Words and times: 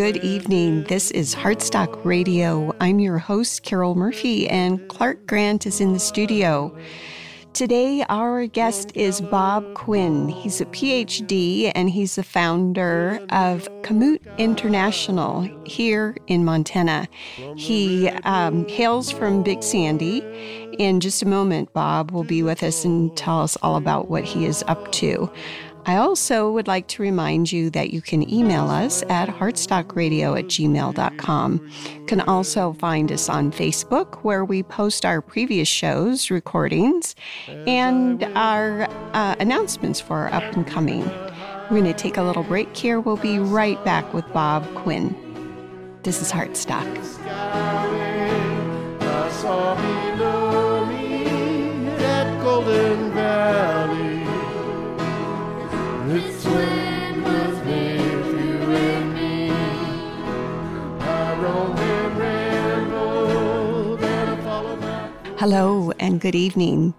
good 0.00 0.24
evening. 0.24 0.82
This 0.84 1.10
is 1.10 1.34
Heartstock 1.34 2.06
Radio. 2.06 2.74
I'm 2.80 3.00
your 3.00 3.18
host, 3.18 3.64
Carol 3.64 3.94
Murphy, 3.94 4.48
and 4.48 4.88
Clark 4.88 5.26
Grant 5.26 5.66
is 5.66 5.78
in 5.78 5.92
the 5.92 5.98
studio. 5.98 6.74
Today, 7.52 8.06
our 8.08 8.46
guest 8.46 8.92
is 8.94 9.20
Bob 9.20 9.74
Quinn. 9.74 10.30
He's 10.30 10.62
a 10.62 10.64
PhD 10.64 11.70
and 11.74 11.90
he's 11.90 12.14
the 12.14 12.22
founder 12.22 13.20
of 13.28 13.68
Kamut 13.82 14.20
International 14.38 15.42
here 15.66 16.16
in 16.28 16.46
Montana. 16.46 17.06
He 17.56 18.08
um, 18.24 18.66
hails 18.68 19.10
from 19.10 19.42
Big 19.42 19.62
Sandy. 19.62 20.20
In 20.78 21.00
just 21.00 21.20
a 21.20 21.28
moment, 21.28 21.74
Bob 21.74 22.10
will 22.10 22.24
be 22.24 22.42
with 22.42 22.62
us 22.62 22.86
and 22.86 23.14
tell 23.18 23.42
us 23.42 23.58
all 23.60 23.76
about 23.76 24.08
what 24.08 24.24
he 24.24 24.46
is 24.46 24.64
up 24.66 24.90
to. 24.92 25.30
I 25.90 25.96
also 25.96 26.52
would 26.52 26.68
like 26.68 26.86
to 26.88 27.02
remind 27.02 27.50
you 27.50 27.68
that 27.70 27.90
you 27.90 28.00
can 28.00 28.32
email 28.32 28.70
us 28.70 29.02
at 29.08 29.28
heartstockradio 29.28 30.38
at 30.38 30.44
gmail.com. 30.44 31.70
You 31.98 32.06
can 32.06 32.20
also 32.20 32.74
find 32.74 33.10
us 33.10 33.28
on 33.28 33.50
Facebook, 33.50 34.22
where 34.22 34.44
we 34.44 34.62
post 34.62 35.04
our 35.04 35.20
previous 35.20 35.66
shows, 35.66 36.30
recordings, 36.30 37.16
and 37.66 38.22
our 38.36 38.84
uh, 39.14 39.34
announcements 39.40 40.00
for 40.00 40.16
our 40.16 40.32
up 40.32 40.44
and 40.54 40.64
coming. 40.64 41.02
We're 41.08 41.80
going 41.80 41.84
to 41.86 41.92
take 41.92 42.18
a 42.18 42.22
little 42.22 42.44
break 42.44 42.76
here. 42.76 43.00
We'll 43.00 43.16
be 43.16 43.40
right 43.40 43.84
back 43.84 44.14
with 44.14 44.32
Bob 44.32 44.72
Quinn. 44.76 45.16
This 46.04 46.22
is 46.22 46.30
Heartstock. 46.30 46.86
Hello 56.10 56.18
and 66.00 66.20
good 66.20 66.34
evening. 66.34 66.94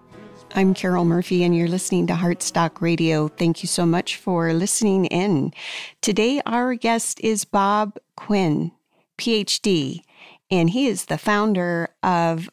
I'm 0.54 0.72
Carol 0.72 1.04
Murphy, 1.04 1.44
and 1.44 1.54
you're 1.54 1.68
listening 1.68 2.06
to 2.06 2.14
Heartstock 2.14 2.80
Radio. 2.80 3.28
Thank 3.28 3.62
you 3.62 3.66
so 3.66 3.84
much 3.84 4.16
for 4.16 4.54
listening 4.54 5.04
in. 5.04 5.52
Today, 6.00 6.40
our 6.46 6.74
guest 6.74 7.20
is 7.20 7.44
Bob 7.44 7.98
Quinn, 8.16 8.72
PhD, 9.18 10.00
and 10.50 10.70
he 10.70 10.86
is 10.86 11.04
the 11.04 11.18
founder 11.18 11.90
of 12.02 12.48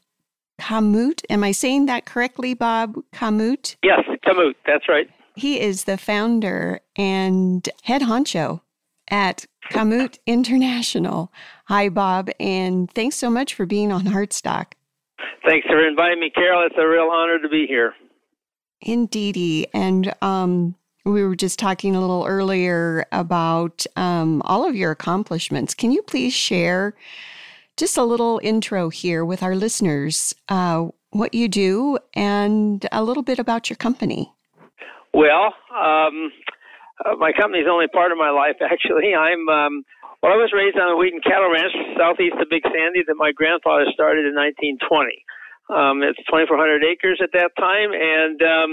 Kamut. 0.59 1.23
Am 1.29 1.45
I 1.45 1.53
saying 1.53 1.85
that 1.85 2.03
correctly, 2.03 2.53
Bob? 2.53 2.97
Kamut? 3.13 3.77
Yes, 3.81 4.01
Kamut. 4.25 4.55
That's 4.65 4.89
right. 4.89 5.09
He 5.39 5.61
is 5.61 5.85
the 5.85 5.97
founder 5.97 6.81
and 6.97 7.67
head 7.83 8.01
honcho 8.01 8.59
at 9.09 9.45
Kamut 9.71 10.19
International. 10.25 11.31
Hi, 11.65 11.87
Bob, 11.87 12.29
and 12.41 12.91
thanks 12.91 13.15
so 13.15 13.29
much 13.29 13.53
for 13.53 13.65
being 13.65 13.89
on 13.93 14.03
Heartstock. 14.03 14.73
Thanks 15.47 15.65
for 15.67 15.87
inviting 15.87 16.19
me, 16.19 16.29
Carol. 16.29 16.65
It's 16.65 16.75
a 16.77 16.85
real 16.85 17.09
honor 17.09 17.39
to 17.39 17.47
be 17.47 17.65
here. 17.67 17.93
Indeedy. 18.81 19.67
And 19.73 20.13
um, 20.21 20.75
we 21.05 21.23
were 21.23 21.37
just 21.37 21.57
talking 21.57 21.95
a 21.95 22.01
little 22.01 22.25
earlier 22.25 23.05
about 23.13 23.85
um, 23.95 24.41
all 24.43 24.67
of 24.67 24.75
your 24.75 24.91
accomplishments. 24.91 25.73
Can 25.73 25.91
you 25.91 26.01
please 26.01 26.33
share 26.33 26.95
just 27.77 27.97
a 27.97 28.03
little 28.03 28.41
intro 28.43 28.89
here 28.89 29.23
with 29.23 29.41
our 29.41 29.55
listeners, 29.55 30.35
uh, 30.49 30.87
what 31.11 31.33
you 31.33 31.47
do, 31.47 31.97
and 32.13 32.85
a 32.91 33.01
little 33.01 33.23
bit 33.23 33.39
about 33.39 33.69
your 33.69 33.77
company? 33.77 34.33
Well, 35.13 35.53
um, 35.73 36.31
uh, 37.05 37.15
my 37.17 37.31
company 37.31 37.63
is 37.63 37.69
only 37.69 37.87
part 37.87 38.11
of 38.11 38.17
my 38.17 38.29
life. 38.29 38.57
Actually, 38.61 39.15
I'm. 39.15 39.47
Um, 39.49 39.83
well, 40.21 40.35
I 40.35 40.39
was 40.39 40.51
raised 40.51 40.75
on 40.75 40.91
a 40.91 40.97
wheat 40.99 41.15
and 41.15 41.23
cattle 41.23 41.47
ranch 41.47 41.71
southeast 41.95 42.35
of 42.43 42.51
Big 42.51 42.67
Sandy 42.67 43.07
that 43.07 43.15
my 43.15 43.31
grandfather 43.31 43.87
started 43.95 44.27
in 44.27 44.35
1920. 44.35 45.15
Um, 45.71 46.03
it's 46.03 46.19
2,400 46.27 46.83
acres 46.83 47.23
at 47.23 47.31
that 47.31 47.55
time, 47.55 47.95
and 47.95 48.35
um, 48.43 48.71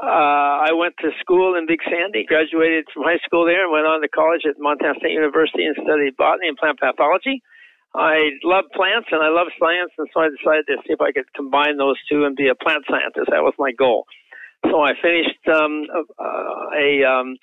uh, 0.00 0.64
I 0.64 0.72
went 0.72 0.96
to 1.04 1.12
school 1.20 1.60
in 1.60 1.68
Big 1.68 1.84
Sandy, 1.84 2.24
graduated 2.24 2.88
from 2.88 3.04
high 3.04 3.20
school 3.20 3.44
there, 3.44 3.68
and 3.68 3.72
went 3.74 3.84
on 3.84 4.00
to 4.00 4.08
college 4.08 4.48
at 4.48 4.56
Montana 4.56 4.96
State 4.96 5.12
University 5.12 5.68
and 5.68 5.76
studied 5.76 6.16
botany 6.16 6.48
and 6.48 6.56
plant 6.56 6.80
pathology. 6.80 7.44
I 7.92 8.40
love 8.42 8.64
plants 8.72 9.12
and 9.12 9.20
I 9.20 9.28
love 9.28 9.52
science, 9.60 9.92
and 9.98 10.08
so 10.14 10.24
I 10.24 10.32
decided 10.32 10.64
to 10.72 10.80
see 10.88 10.96
if 10.96 11.02
I 11.04 11.12
could 11.12 11.28
combine 11.36 11.76
those 11.76 12.00
two 12.08 12.24
and 12.24 12.32
be 12.32 12.48
a 12.48 12.56
plant 12.56 12.88
scientist. 12.88 13.28
That 13.28 13.44
was 13.44 13.52
my 13.58 13.72
goal. 13.76 14.08
So 14.70 14.80
I 14.80 14.92
finished 15.00 15.48
um, 15.48 15.86
a, 15.92 16.02
a 16.76 17.04
um, 17.04 17.36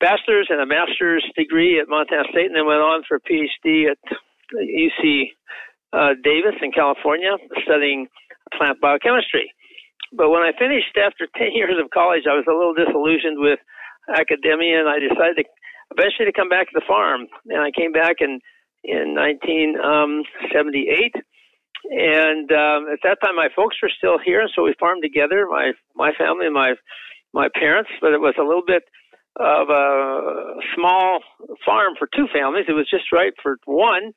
bachelor's 0.00 0.48
and 0.50 0.60
a 0.60 0.66
master's 0.66 1.24
degree 1.36 1.80
at 1.80 1.88
Montana 1.88 2.24
State, 2.30 2.46
and 2.46 2.56
then 2.56 2.66
went 2.66 2.80
on 2.80 3.02
for 3.08 3.16
a 3.16 3.20
PhD 3.20 3.90
at 3.90 3.98
UC 4.54 5.30
uh, 5.92 6.14
Davis 6.22 6.54
in 6.62 6.70
California, 6.72 7.36
studying 7.64 8.08
plant 8.56 8.80
biochemistry. 8.80 9.52
But 10.12 10.30
when 10.30 10.42
I 10.42 10.52
finished 10.58 10.96
after 10.96 11.26
10 11.36 11.52
years 11.54 11.74
of 11.82 11.90
college, 11.90 12.24
I 12.28 12.34
was 12.34 12.44
a 12.48 12.52
little 12.52 12.74
disillusioned 12.74 13.38
with 13.38 13.60
academia, 14.08 14.80
and 14.80 14.88
I 14.88 14.98
decided 14.98 15.36
to 15.36 15.44
eventually 15.96 16.26
to 16.26 16.32
come 16.32 16.48
back 16.48 16.66
to 16.68 16.74
the 16.74 16.82
farm. 16.86 17.28
And 17.48 17.60
I 17.60 17.70
came 17.70 17.92
back 17.92 18.16
in 18.20 18.40
in 18.84 19.14
1978 19.14 21.14
and 21.84 22.50
um, 22.50 22.90
at 22.92 23.00
that 23.04 23.18
time, 23.22 23.36
my 23.36 23.48
folks 23.54 23.76
were 23.82 23.90
still 23.96 24.18
here, 24.18 24.40
and 24.40 24.50
so 24.54 24.64
we 24.64 24.74
farmed 24.78 25.02
together. 25.02 25.46
My 25.48 25.72
my 25.94 26.12
family 26.18 26.46
and 26.46 26.54
my 26.54 26.74
my 27.32 27.48
parents, 27.54 27.90
but 28.00 28.12
it 28.12 28.20
was 28.20 28.34
a 28.38 28.44
little 28.44 28.66
bit 28.66 28.82
of 29.38 29.70
a 29.70 30.58
small 30.74 31.20
farm 31.64 31.94
for 31.98 32.08
two 32.14 32.26
families. 32.32 32.66
It 32.68 32.72
was 32.72 32.88
just 32.90 33.12
right 33.12 33.32
for 33.42 33.56
one, 33.64 34.12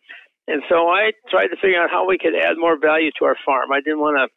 and 0.47 0.63
so 0.69 0.89
I 0.89 1.11
tried 1.29 1.53
to 1.53 1.61
figure 1.61 1.81
out 1.81 1.91
how 1.91 2.07
we 2.07 2.17
could 2.17 2.33
add 2.35 2.57
more 2.57 2.79
value 2.79 3.11
to 3.19 3.25
our 3.25 3.37
farm. 3.45 3.71
I 3.71 3.81
didn't 3.81 4.01
want 4.01 4.17
to 4.17 4.27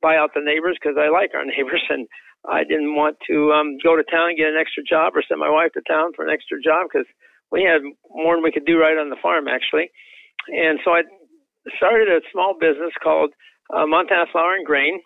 buy 0.00 0.16
out 0.16 0.30
the 0.34 0.42
neighbors 0.42 0.76
because 0.80 0.98
I 0.98 1.08
like 1.08 1.30
our 1.34 1.44
neighbors, 1.56 1.82
and 1.88 2.08
I 2.48 2.64
didn't 2.64 2.96
want 2.98 3.16
to 3.30 3.52
um, 3.54 3.78
go 3.82 3.94
to 3.94 4.02
town 4.02 4.34
and 4.34 4.38
get 4.38 4.50
an 4.50 4.58
extra 4.58 4.82
job 4.82 5.14
or 5.14 5.22
send 5.22 5.38
my 5.38 5.50
wife 5.50 5.72
to 5.74 5.82
town 5.86 6.10
for 6.16 6.26
an 6.26 6.34
extra 6.34 6.58
job 6.58 6.90
because 6.90 7.06
we 7.54 7.62
had 7.62 7.86
more 8.10 8.34
than 8.34 8.42
we 8.42 8.50
could 8.50 8.66
do 8.66 8.80
right 8.80 8.98
on 8.98 9.10
the 9.10 9.22
farm 9.22 9.46
actually. 9.46 9.92
And 10.50 10.80
so 10.84 10.90
I 10.90 11.02
started 11.76 12.08
a 12.08 12.20
small 12.32 12.54
business 12.58 12.92
called 13.02 13.30
uh, 13.72 13.86
Montana 13.86 14.26
Flour 14.32 14.56
and 14.56 14.66
Grain 14.66 15.00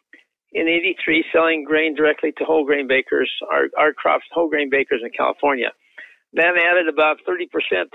in 0.53 0.69
83, 0.69 1.25
selling 1.33 1.65
grain 1.65 1.95
directly 1.95 2.33
to 2.39 2.45
whole 2.45 2.65
grain 2.65 2.89
bakers, 2.89 3.31
our, 3.51 3.67
our 3.79 3.93
crops, 3.93 4.25
whole 4.33 4.49
grain 4.49 4.71
bakers 4.71 5.03
in 5.03 5.11
California. 5.17 5.69
That 6.33 6.57
added 6.57 6.89
about 6.89 7.19
30% 7.29 7.47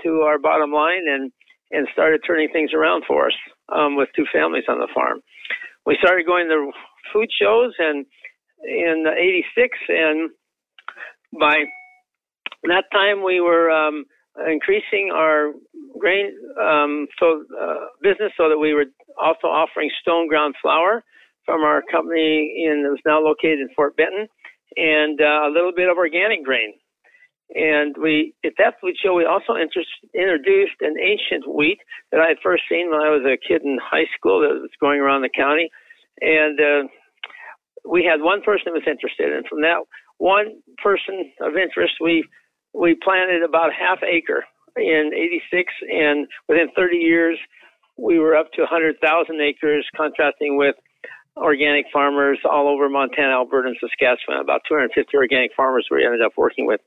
to 0.04 0.22
our 0.22 0.38
bottom 0.38 0.72
line 0.72 1.04
and, 1.08 1.32
and 1.70 1.88
started 1.92 2.22
turning 2.26 2.48
things 2.52 2.70
around 2.74 3.04
for 3.06 3.26
us 3.26 3.34
um, 3.68 3.96
with 3.96 4.08
two 4.14 4.26
families 4.32 4.64
on 4.68 4.78
the 4.78 4.88
farm. 4.94 5.20
We 5.86 5.98
started 6.00 6.26
going 6.26 6.48
to 6.48 6.70
food 7.12 7.28
shows 7.40 7.72
and 7.78 8.06
in 8.64 9.04
86 9.08 9.78
and 9.88 10.30
by 11.38 11.64
that 12.64 12.84
time 12.92 13.24
we 13.24 13.40
were 13.40 13.70
um, 13.70 14.04
increasing 14.48 15.10
our 15.12 15.52
grain 15.98 16.32
um, 16.60 17.06
so 17.18 17.44
uh, 17.60 17.86
business 18.02 18.32
so 18.36 18.48
that 18.48 18.58
we 18.58 18.72
were 18.72 18.86
also 19.20 19.46
offering 19.46 19.90
stone 20.00 20.28
ground 20.28 20.54
flour 20.60 21.04
from 21.44 21.60
our 21.62 21.82
company 21.90 22.64
in 22.64 22.82
that 22.82 22.90
was 22.90 23.04
now 23.04 23.20
located 23.20 23.60
in 23.60 23.68
Fort 23.74 23.96
Benton 23.96 24.28
and 24.76 25.20
uh, 25.20 25.48
a 25.48 25.50
little 25.52 25.72
bit 25.74 25.90
of 25.90 25.96
organic 25.96 26.44
grain. 26.44 26.74
And 27.54 27.94
we 28.00 28.32
at 28.44 28.56
that 28.56 28.80
food 28.80 28.96
show 28.96 29.12
we 29.12 29.26
also 29.26 29.52
introduced 29.60 30.80
an 30.80 30.96
ancient 30.96 31.44
wheat 31.44 31.78
that 32.10 32.20
I 32.20 32.28
had 32.28 32.40
first 32.42 32.62
seen 32.70 32.88
when 32.88 33.00
I 33.00 33.10
was 33.12 33.20
a 33.28 33.36
kid 33.36 33.60
in 33.62 33.76
high 33.76 34.08
school 34.16 34.40
that 34.40 34.56
was 34.56 34.72
going 34.80 35.00
around 35.00 35.20
the 35.20 35.28
county, 35.28 35.68
and 36.22 36.58
uh, 36.58 36.88
we 37.84 38.08
had 38.08 38.24
one 38.24 38.40
person 38.40 38.72
that 38.72 38.80
was 38.80 38.88
interested, 38.88 39.36
and 39.36 39.44
from 39.44 39.60
that 39.60 39.84
one 40.16 40.62
person 40.82 41.28
of 41.42 41.58
interest 41.60 42.00
we 42.00 42.24
we 42.74 42.96
planted 43.02 43.42
about 43.42 43.70
half 43.72 43.98
acre 44.02 44.44
in 44.76 45.10
86 45.14 45.72
and 45.90 46.26
within 46.48 46.68
30 46.74 46.96
years 46.96 47.38
we 47.98 48.18
were 48.18 48.34
up 48.34 48.50
to 48.52 48.62
100,000 48.62 48.96
acres 49.40 49.86
contracting 49.96 50.56
with 50.56 50.76
organic 51.36 51.86
farmers 51.92 52.38
all 52.44 52.68
over 52.68 52.88
Montana, 52.88 53.32
Alberta, 53.32 53.68
and 53.68 53.76
Saskatchewan. 53.80 54.40
About 54.40 54.60
250 54.68 55.16
organic 55.16 55.52
farmers 55.56 55.86
we 55.90 56.04
ended 56.04 56.22
up 56.22 56.32
working 56.36 56.66
with, 56.66 56.80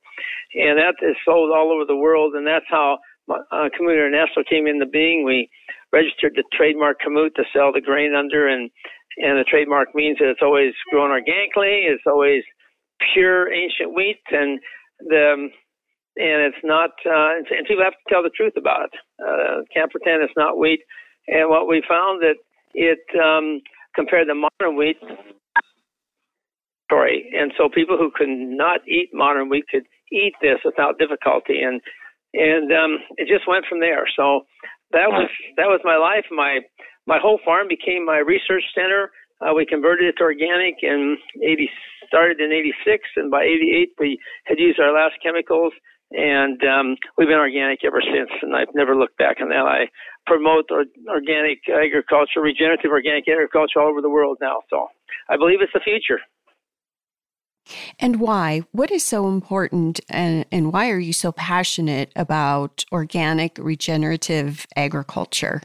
and 0.54 0.78
that 0.78 0.96
is 1.02 1.16
sold 1.26 1.52
all 1.54 1.72
over 1.72 1.86
the 1.86 1.96
world. 1.96 2.34
And 2.36 2.46
that's 2.46 2.66
how 2.70 3.00
uh, 3.30 3.70
Kamut 3.74 3.98
International 3.98 4.46
came 4.50 4.68
into 4.68 4.86
being. 4.86 5.26
We 5.26 5.50
registered 5.92 6.34
the 6.36 6.44
trademark 6.54 6.98
Kamut 7.02 7.34
to 7.36 7.44
sell 7.54 7.72
the 7.74 7.82
grain 7.82 8.14
under, 8.16 8.48
and 8.48 8.70
and 9.18 9.40
the 9.40 9.46
trademark 9.50 9.96
means 9.96 10.18
that 10.20 10.30
it's 10.30 10.44
always 10.44 10.74
grown 10.92 11.10
organically. 11.10 11.88
It's 11.88 12.04
always 12.06 12.44
pure 13.14 13.52
ancient 13.52 13.96
wheat, 13.96 14.22
and 14.32 14.60
the 15.00 15.50
and 16.18 16.48
it's 16.48 16.64
not. 16.64 16.92
Uh, 17.06 17.38
and 17.38 17.68
people 17.68 17.84
have 17.84 17.94
to 17.94 18.10
tell 18.10 18.24
the 18.24 18.34
truth 18.36 18.54
about 18.58 18.90
it. 18.90 18.94
Uh, 19.20 19.64
can't 19.74 19.92
pretend 19.92 20.24
it's 20.24 20.38
not 20.38 20.58
wheat. 20.58 20.82
And 21.28 21.50
what 21.50 21.68
we 21.68 21.84
found 21.88 22.22
that 22.22 22.36
it 22.74 23.04
um, 23.18 23.62
compared 23.96 24.28
to 24.28 24.36
modern 24.36 24.78
wheat, 24.78 24.98
sorry, 26.90 27.32
and 27.34 27.52
so 27.58 27.70
people 27.70 27.98
who 27.98 28.12
could 28.14 28.30
not 28.30 28.82
eat 28.88 29.10
modern 29.14 29.50
wheat 29.50 29.66
could 29.70 29.86
eat 30.12 30.34
this 30.42 30.60
without 30.64 31.00
difficulty. 31.00 31.62
And 31.62 31.82
and 32.34 32.72
um, 32.72 33.00
it 33.18 33.28
just 33.28 33.48
went 33.48 33.66
from 33.68 33.80
there. 33.80 34.06
So 34.16 34.46
that 34.92 35.10
was 35.10 35.30
that 35.58 35.68
was 35.72 35.82
my 35.84 35.98
life. 35.98 36.26
My 36.32 36.60
my 37.08 37.18
whole 37.22 37.40
farm 37.44 37.68
became 37.68 38.06
my 38.06 38.20
research 38.20 38.64
center. 38.76 39.12
Uh, 39.42 39.54
we 39.54 39.66
converted 39.66 40.08
it 40.08 40.16
to 40.18 40.24
organic 40.24 40.80
in 40.82 41.18
80, 41.44 41.70
started 42.08 42.40
in 42.40 42.54
86, 42.54 43.04
and 43.18 43.30
by 43.30 43.44
88 43.44 43.90
we 44.00 44.18
had 44.46 44.58
used 44.60 44.80
our 44.80 44.94
last 44.94 45.16
chemicals, 45.22 45.74
and 46.12 46.62
um, 46.64 46.96
we've 47.18 47.28
been 47.28 47.38
organic 47.38 47.84
ever 47.84 48.02
since. 48.02 48.30
And 48.42 48.56
I've 48.56 48.74
never 48.74 48.96
looked 48.96 49.18
back 49.18 49.38
on 49.42 49.50
that. 49.50 49.66
I 49.66 49.90
promote 50.26 50.66
or, 50.72 50.86
organic 51.10 51.60
agriculture, 51.70 52.42
regenerative 52.42 52.92
organic 52.92 53.28
agriculture 53.28 53.80
all 53.82 53.90
over 53.90 54.02
the 54.02 54.10
world 54.10 54.38
now. 54.42 54.62
So 54.70 54.88
I 55.30 55.38
believe 55.38 55.60
it's 55.62 55.74
the 55.74 55.80
future. 55.80 56.20
And 58.00 58.20
why? 58.20 58.62
What 58.72 58.92
is 58.92 59.04
so 59.04 59.28
important, 59.28 60.00
and, 60.08 60.46
and 60.52 60.72
why 60.72 60.92
are 60.92 61.00
you 61.00 61.14
so 61.14 61.32
passionate 61.32 62.12
about 62.16 62.86
organic 62.92 63.58
regenerative 63.58 64.68
agriculture? 64.76 65.62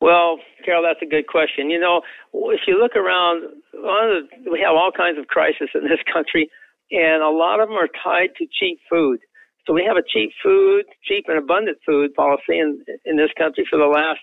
Well, 0.00 0.38
Carol, 0.64 0.82
that's 0.82 1.02
a 1.02 1.10
good 1.10 1.26
question. 1.26 1.70
You 1.70 1.80
know, 1.80 2.02
if 2.34 2.60
you 2.68 2.78
look 2.80 2.94
around, 2.94 3.42
the, 3.72 4.28
we 4.50 4.60
have 4.60 4.76
all 4.76 4.92
kinds 4.96 5.18
of 5.18 5.26
crises 5.26 5.68
in 5.74 5.82
this 5.82 5.98
country, 6.12 6.50
and 6.90 7.22
a 7.22 7.30
lot 7.30 7.60
of 7.60 7.68
them 7.68 7.76
are 7.76 7.90
tied 8.02 8.30
to 8.38 8.46
cheap 8.58 8.78
food. 8.88 9.20
So 9.66 9.72
we 9.72 9.84
have 9.84 9.96
a 9.96 10.06
cheap 10.06 10.30
food, 10.42 10.84
cheap 11.02 11.24
and 11.28 11.38
abundant 11.38 11.78
food 11.84 12.14
policy 12.14 12.58
in 12.58 12.84
in 13.04 13.16
this 13.16 13.30
country 13.36 13.66
for 13.68 13.78
the 13.78 13.90
last 13.90 14.20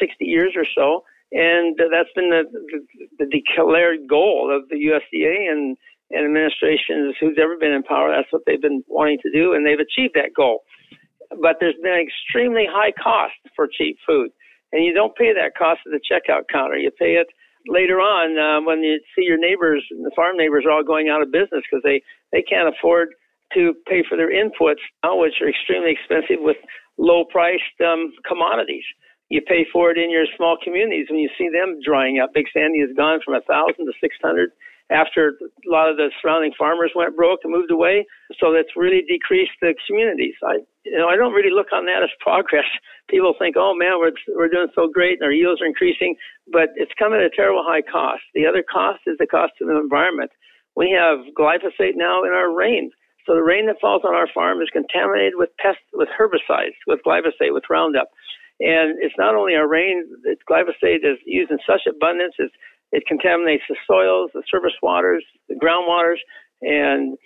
60 0.00 0.24
years 0.24 0.54
or 0.56 0.66
so, 0.74 1.02
and 1.32 1.76
that's 1.76 2.12
been 2.14 2.30
the, 2.30 2.44
the, 2.52 2.80
the 3.18 3.26
declared 3.26 4.08
goal 4.08 4.50
of 4.54 4.68
the 4.68 4.76
USDA 4.76 5.50
and 5.50 5.76
and 6.10 6.24
administrations 6.24 7.16
who's 7.18 7.36
ever 7.42 7.56
been 7.58 7.72
in 7.72 7.82
power. 7.82 8.14
That's 8.14 8.30
what 8.30 8.42
they've 8.46 8.62
been 8.62 8.84
wanting 8.86 9.18
to 9.22 9.30
do, 9.32 9.54
and 9.54 9.66
they've 9.66 9.82
achieved 9.82 10.14
that 10.14 10.30
goal. 10.36 10.62
But 11.30 11.56
there's 11.58 11.74
been 11.82 11.98
an 11.98 12.06
extremely 12.06 12.66
high 12.70 12.92
cost 12.92 13.34
for 13.56 13.66
cheap 13.66 13.98
food 14.06 14.30
and 14.72 14.84
you 14.84 14.92
don't 14.92 15.16
pay 15.16 15.32
that 15.32 15.56
cost 15.56 15.80
at 15.86 15.92
the 15.92 16.00
checkout 16.00 16.44
counter. 16.52 16.76
You 16.76 16.90
pay 16.90 17.16
it 17.16 17.28
later 17.68 18.00
on 18.00 18.38
uh, 18.38 18.64
when 18.66 18.82
you 18.82 19.00
see 19.14 19.24
your 19.24 19.38
neighbors, 19.38 19.84
and 19.90 20.04
the 20.04 20.14
farm 20.14 20.36
neighbors, 20.36 20.64
are 20.66 20.72
all 20.72 20.84
going 20.84 21.08
out 21.08 21.22
of 21.22 21.30
business 21.32 21.62
because 21.66 21.82
they 21.82 22.02
they 22.32 22.42
can't 22.42 22.68
afford 22.68 23.10
to 23.54 23.74
pay 23.86 24.02
for 24.08 24.16
their 24.16 24.32
inputs 24.32 24.82
now, 25.04 25.18
which 25.18 25.38
are 25.40 25.48
extremely 25.48 25.92
expensive 25.92 26.42
with 26.42 26.56
low 26.98 27.24
priced 27.24 27.78
um, 27.84 28.12
commodities. 28.26 28.84
You 29.28 29.42
pay 29.42 29.66
for 29.72 29.90
it 29.90 29.98
in 29.98 30.10
your 30.10 30.26
small 30.36 30.56
communities 30.62 31.06
when 31.10 31.18
you 31.18 31.30
see 31.38 31.48
them 31.50 31.78
drying 31.84 32.18
up. 32.18 32.30
Big 32.34 32.46
Sandy 32.52 32.80
has 32.80 32.94
gone 32.96 33.20
from 33.24 33.34
a 33.34 33.42
thousand 33.42 33.86
to 33.86 33.92
six 34.00 34.14
hundred 34.22 34.50
after 34.90 35.34
a 35.42 35.70
lot 35.70 35.90
of 35.90 35.96
the 35.96 36.10
surrounding 36.22 36.52
farmers 36.56 36.92
went 36.94 37.16
broke 37.16 37.40
and 37.42 37.52
moved 37.52 37.70
away. 37.70 38.06
So 38.38 38.52
that's 38.52 38.76
really 38.76 39.02
decreased 39.08 39.58
the 39.60 39.74
communities. 39.86 40.34
I, 40.46 40.62
you 40.84 40.98
know, 40.98 41.08
I 41.08 41.16
don't 41.16 41.34
really 41.34 41.50
look 41.50 41.72
on 41.72 41.86
that 41.86 42.02
as 42.02 42.10
progress. 42.20 42.68
People 43.10 43.34
think, 43.38 43.56
oh 43.58 43.74
man, 43.74 43.98
we're 43.98 44.14
we're 44.34 44.52
doing 44.52 44.70
so 44.74 44.88
great 44.88 45.18
and 45.18 45.26
our 45.26 45.34
yields 45.34 45.60
are 45.60 45.66
increasing, 45.66 46.14
but 46.52 46.70
it's 46.76 46.94
come 46.98 47.12
at 47.12 47.20
a 47.20 47.30
terrible 47.30 47.64
high 47.66 47.82
cost. 47.82 48.22
The 48.34 48.46
other 48.46 48.62
cost 48.62 49.00
is 49.06 49.18
the 49.18 49.26
cost 49.26 49.54
of 49.60 49.68
the 49.68 49.78
environment. 49.78 50.30
We 50.76 50.94
have 50.94 51.24
glyphosate 51.34 51.96
now 51.96 52.22
in 52.22 52.30
our 52.30 52.54
rain. 52.54 52.90
So 53.26 53.34
the 53.34 53.42
rain 53.42 53.66
that 53.66 53.80
falls 53.80 54.02
on 54.04 54.14
our 54.14 54.28
farm 54.32 54.62
is 54.62 54.70
contaminated 54.70 55.34
with 55.34 55.50
pest, 55.58 55.82
with 55.92 56.08
herbicides, 56.14 56.78
with 56.86 57.00
glyphosate, 57.04 57.50
with 57.50 57.64
Roundup. 57.68 58.06
And 58.60 58.96
it's 59.02 59.18
not 59.18 59.34
only 59.34 59.54
our 59.54 59.68
rain, 59.68 60.06
it's 60.24 60.40
glyphosate 60.48 61.02
is 61.02 61.18
used 61.26 61.50
in 61.50 61.58
such 61.66 61.82
abundance, 61.90 62.34
it's 62.38 62.54
it 62.92 63.04
contaminates 63.06 63.64
the 63.68 63.76
soils, 63.86 64.30
the 64.34 64.42
surface 64.50 64.76
waters, 64.82 65.24
the 65.48 65.56
groundwaters, 65.56 66.18
and 66.62 67.16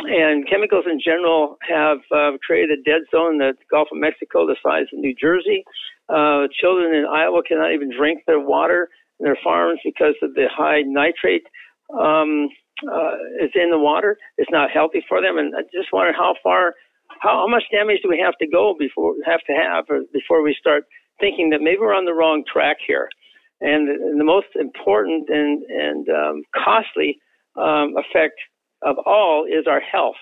and 0.00 0.48
chemicals 0.48 0.84
in 0.86 1.00
general 1.02 1.56
have 1.66 1.98
uh, 2.14 2.36
created 2.46 2.78
a 2.78 2.82
dead 2.82 3.02
zone 3.10 3.32
in 3.34 3.38
the 3.38 3.52
Gulf 3.70 3.88
of 3.90 3.98
Mexico 3.98 4.46
the 4.46 4.56
size 4.62 4.86
of 4.92 5.00
New 5.00 5.14
Jersey. 5.20 5.64
Uh, 6.08 6.46
children 6.60 6.94
in 6.94 7.04
Iowa 7.04 7.42
cannot 7.42 7.72
even 7.72 7.90
drink 7.96 8.22
their 8.26 8.38
water 8.38 8.88
in 9.18 9.24
their 9.24 9.38
farms 9.42 9.80
because 9.84 10.14
of 10.22 10.34
the 10.34 10.46
high 10.54 10.82
nitrate 10.86 11.42
um, 11.90 12.48
uh, 12.86 13.16
is 13.42 13.50
in 13.54 13.70
the 13.70 13.78
water. 13.78 14.16
It's 14.36 14.50
not 14.52 14.70
healthy 14.70 15.02
for 15.08 15.20
them. 15.20 15.38
And 15.38 15.54
I 15.56 15.62
just 15.74 15.92
wonder 15.92 16.12
how 16.12 16.34
far, 16.42 16.74
how, 17.20 17.44
how 17.44 17.48
much 17.48 17.64
damage 17.72 17.98
do 18.02 18.08
we 18.08 18.22
have 18.22 18.36
to 18.40 18.46
go 18.46 18.76
before 18.78 19.14
have 19.26 19.40
to 19.48 19.54
have 19.54 19.86
or 19.88 20.02
before 20.12 20.42
we 20.42 20.54
start 20.58 20.84
thinking 21.18 21.50
that 21.50 21.60
maybe 21.60 21.78
we're 21.80 21.96
on 21.96 22.04
the 22.04 22.14
wrong 22.14 22.44
track 22.50 22.76
here. 22.86 23.08
And, 23.60 23.88
the 24.18 24.24
most 24.24 24.48
important 24.54 25.28
and, 25.28 25.62
and 25.64 26.08
um, 26.08 26.42
costly 26.54 27.18
um, 27.56 27.94
effect 27.96 28.38
of 28.82 28.96
all 29.04 29.44
is 29.44 29.66
our 29.66 29.80
health. 29.80 30.16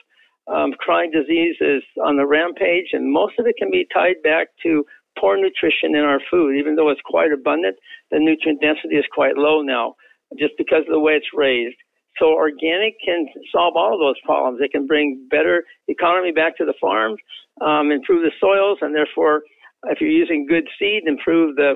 Um, 0.49 0.73
chronic 0.79 1.13
disease 1.13 1.57
is 1.61 1.83
on 2.05 2.17
the 2.17 2.27
rampage, 2.27 2.91
and 2.93 3.13
most 3.13 3.35
of 3.39 3.47
it 3.47 3.57
can 3.59 3.71
be 3.71 3.87
tied 3.93 4.23
back 4.23 4.49
to 4.63 4.85
poor 5.19 5.37
nutrition 5.37 5.97
in 5.97 6.05
our 6.05 6.21
food. 6.31 6.57
Even 6.57 6.77
though 6.77 6.89
it's 6.89 7.01
quite 7.05 7.33
abundant, 7.33 7.77
the 8.11 8.19
nutrient 8.19 8.61
density 8.61 8.97
is 8.97 9.05
quite 9.13 9.37
low 9.37 9.61
now, 9.61 9.97
just 10.39 10.55
because 10.57 10.83
of 10.87 10.93
the 10.93 11.01
way 11.01 11.15
it's 11.15 11.35
raised. 11.35 11.77
So 12.19 12.33
organic 12.33 12.95
can 13.05 13.27
solve 13.53 13.75
all 13.77 13.93
of 13.93 14.01
those 14.01 14.21
problems. 14.25 14.61
It 14.63 14.73
can 14.73 14.87
bring 14.87 15.27
better 15.31 15.65
economy 15.89 16.33
back 16.33 16.57
to 16.57 16.65
the 16.65 16.75
farms, 16.81 17.19
um, 17.61 17.91
improve 17.91 18.23
the 18.23 18.33
soils, 18.41 18.79
and 18.81 18.95
therefore 18.95 19.43
if 19.85 20.01
you're 20.01 20.11
using 20.11 20.47
good 20.49 20.69
seed, 20.79 21.05
improve 21.07 21.57
the 21.57 21.75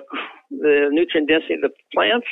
the 0.51 0.89
nutrient 0.91 1.29
density 1.29 1.55
of 1.55 1.61
the 1.61 1.71
plants, 1.95 2.27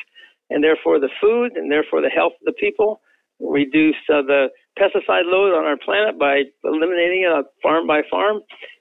and 0.50 0.62
therefore 0.62 0.98
the 0.98 1.10
food, 1.20 1.52
and 1.56 1.70
therefore 1.70 2.00
the 2.00 2.10
health 2.10 2.32
of 2.40 2.46
the 2.46 2.58
people. 2.58 3.00
Reduce 3.40 3.94
uh, 4.10 4.22
the 4.22 4.48
pesticide 4.76 5.30
load 5.30 5.54
on 5.54 5.64
our 5.64 5.78
planet 5.78 6.18
by 6.18 6.42
eliminating 6.64 7.22
it 7.22 7.46
farm 7.62 7.86
by 7.86 8.02
farm, 8.10 8.40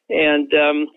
and 0.10 0.52
um, 0.54 0.88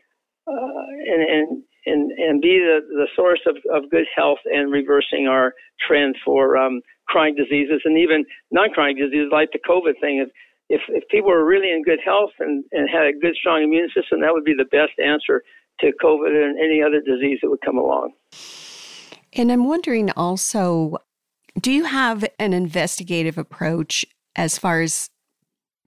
uh, 0.48 0.84
and, 1.06 1.22
and 1.28 1.62
and 1.86 2.10
and 2.12 2.40
be 2.40 2.58
the, 2.58 2.80
the 2.88 3.08
source 3.14 3.40
of, 3.46 3.56
of 3.74 3.90
good 3.90 4.06
health 4.16 4.38
and 4.46 4.72
reversing 4.72 5.26
our 5.28 5.52
trend 5.86 6.16
for 6.24 6.56
um, 6.56 6.80
chronic 7.08 7.36
diseases 7.36 7.82
and 7.84 7.98
even 7.98 8.24
non-chronic 8.50 8.96
diseases 8.96 9.28
like 9.32 9.50
the 9.52 9.60
COVID 9.68 10.00
thing. 10.00 10.24
If, 10.72 10.80
if, 10.88 11.02
people 11.08 11.30
were 11.30 11.44
really 11.44 11.72
in 11.72 11.82
good 11.82 11.98
health 12.04 12.30
and, 12.38 12.64
and 12.70 12.88
had 12.88 13.06
a 13.06 13.12
good, 13.12 13.34
strong 13.34 13.64
immune 13.64 13.88
system, 13.90 14.20
that 14.20 14.32
would 14.32 14.44
be 14.44 14.54
the 14.54 14.70
best 14.70 14.94
answer 15.02 15.42
to 15.80 15.92
COVID 16.02 16.28
and 16.28 16.58
any 16.58 16.82
other 16.82 17.00
disease 17.00 17.38
that 17.42 17.50
would 17.50 17.60
come 17.64 17.78
along. 17.78 18.12
And 19.32 19.52
I'm 19.52 19.66
wondering 19.66 20.10
also 20.12 20.98
do 21.60 21.72
you 21.72 21.84
have 21.84 22.24
an 22.38 22.52
investigative 22.52 23.36
approach 23.36 24.06
as 24.36 24.58
far 24.58 24.80
as 24.80 25.10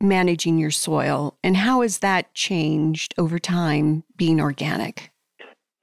managing 0.02 0.58
your 0.58 0.72
soil, 0.72 1.38
and 1.44 1.56
how 1.56 1.82
has 1.82 2.00
that 2.00 2.34
changed 2.34 3.14
over 3.18 3.40
time 3.40 4.04
being 4.18 4.42
organic? 4.42 5.12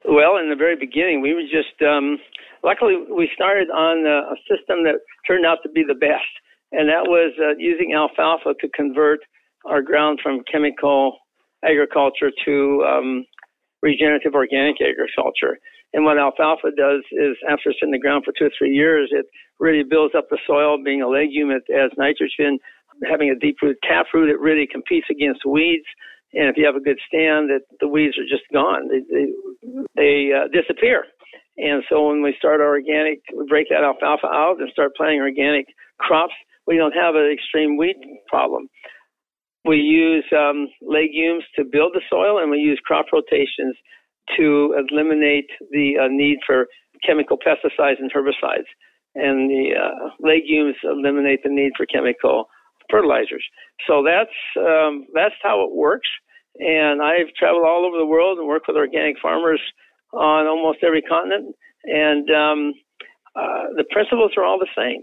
Well, 0.04 0.36
in 0.36 0.50
the 0.50 0.56
very 0.56 0.76
beginning, 0.76 1.22
we 1.22 1.34
were 1.34 1.42
just 1.42 1.80
um, 1.82 2.18
luckily 2.62 2.96
we 3.10 3.30
started 3.34 3.70
on 3.70 4.06
a 4.06 4.36
system 4.48 4.84
that 4.84 4.96
turned 5.26 5.46
out 5.46 5.58
to 5.62 5.68
be 5.70 5.82
the 5.86 5.94
best, 5.94 6.28
and 6.72 6.88
that 6.88 7.04
was 7.06 7.32
uh, 7.40 7.56
using 7.58 7.94
alfalfa 7.94 8.54
to 8.60 8.68
convert 8.74 9.20
our 9.64 9.82
ground 9.82 10.20
from 10.22 10.42
chemical 10.50 11.16
agriculture 11.64 12.30
to 12.44 12.84
um, 12.86 13.26
regenerative 13.82 14.34
organic 14.34 14.76
agriculture. 14.80 15.58
And 15.92 16.04
what 16.04 16.18
alfalfa 16.18 16.70
does 16.76 17.02
is, 17.12 17.36
after 17.50 17.70
it's 17.70 17.82
in 17.82 17.90
the 17.90 17.98
ground 17.98 18.24
for 18.24 18.32
two 18.38 18.46
or 18.46 18.54
three 18.56 18.70
years, 18.70 19.10
it 19.10 19.26
really 19.58 19.82
builds 19.82 20.14
up 20.14 20.28
the 20.30 20.38
soil. 20.46 20.78
Being 20.82 21.02
a 21.02 21.08
legume, 21.08 21.50
it 21.50 21.64
has 21.74 21.90
nitrogen. 21.98 22.58
Having 23.08 23.30
a 23.30 23.38
deep 23.38 23.56
root 23.62 23.78
tap 23.82 24.06
root, 24.14 24.30
it 24.30 24.38
really 24.38 24.68
competes 24.70 25.06
against 25.10 25.44
weeds. 25.44 25.86
And 26.32 26.48
if 26.48 26.56
you 26.56 26.64
have 26.64 26.76
a 26.76 26.80
good 26.80 26.98
stand, 27.08 27.50
that 27.50 27.62
the 27.80 27.88
weeds 27.88 28.16
are 28.18 28.28
just 28.28 28.46
gone. 28.52 28.86
They 28.88 29.02
they, 29.10 29.26
they 29.96 30.30
uh, 30.30 30.46
disappear. 30.52 31.06
And 31.56 31.82
so 31.88 32.08
when 32.08 32.22
we 32.22 32.34
start 32.38 32.60
our 32.60 32.68
organic, 32.68 33.20
we 33.36 33.44
break 33.48 33.68
that 33.70 33.82
alfalfa 33.82 34.26
out 34.26 34.60
and 34.60 34.70
start 34.70 34.94
planting 34.96 35.20
organic 35.20 35.66
crops. 35.98 36.34
We 36.66 36.76
don't 36.76 36.94
have 36.94 37.16
an 37.16 37.30
extreme 37.32 37.76
weed 37.76 37.96
problem. 38.28 38.68
We 39.64 39.76
use 39.76 40.24
um, 40.32 40.68
legumes 40.80 41.44
to 41.56 41.64
build 41.64 41.92
the 41.92 42.02
soil, 42.08 42.38
and 42.38 42.50
we 42.50 42.58
use 42.58 42.80
crop 42.84 43.06
rotations 43.12 43.76
to 44.36 44.74
eliminate 44.78 45.50
the 45.70 45.98
uh, 46.00 46.08
need 46.08 46.38
for 46.46 46.66
chemical 47.06 47.36
pesticides 47.36 47.98
and 47.98 48.12
herbicides. 48.12 48.68
And 49.14 49.50
the 49.50 49.72
uh, 49.76 50.10
legumes 50.20 50.76
eliminate 50.84 51.40
the 51.42 51.50
need 51.50 51.72
for 51.76 51.84
chemical 51.86 52.46
fertilizers. 52.90 53.44
So 53.86 54.02
that's 54.04 54.36
um, 54.58 55.06
that's 55.14 55.34
how 55.42 55.64
it 55.64 55.74
works. 55.74 56.08
And 56.58 57.02
I've 57.02 57.32
traveled 57.38 57.64
all 57.66 57.86
over 57.86 57.98
the 57.98 58.06
world 58.06 58.38
and 58.38 58.46
worked 58.46 58.66
with 58.68 58.76
organic 58.76 59.16
farmers 59.20 59.60
on 60.12 60.46
almost 60.46 60.78
every 60.82 61.02
continent. 61.02 61.54
And 61.84 62.30
um, 62.30 62.72
uh, 63.36 63.72
the 63.76 63.84
principles 63.90 64.32
are 64.36 64.44
all 64.44 64.58
the 64.58 64.68
same, 64.76 65.02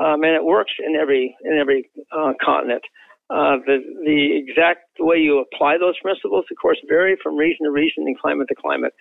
um, 0.00 0.22
and 0.22 0.34
it 0.34 0.44
works 0.44 0.72
in 0.78 0.96
every 0.96 1.34
in 1.44 1.58
every 1.58 1.90
uh, 2.12 2.32
continent. 2.44 2.82
Uh, 3.30 3.56
the, 3.66 3.78
the 4.04 4.38
exact 4.38 4.88
way 4.98 5.16
you 5.16 5.38
apply 5.38 5.76
those 5.78 5.98
principles, 6.00 6.46
of 6.50 6.56
course, 6.60 6.78
vary 6.88 7.16
from 7.22 7.36
region 7.36 7.66
to 7.66 7.70
region 7.70 8.04
and 8.06 8.18
climate 8.18 8.48
to 8.48 8.54
climate, 8.54 8.94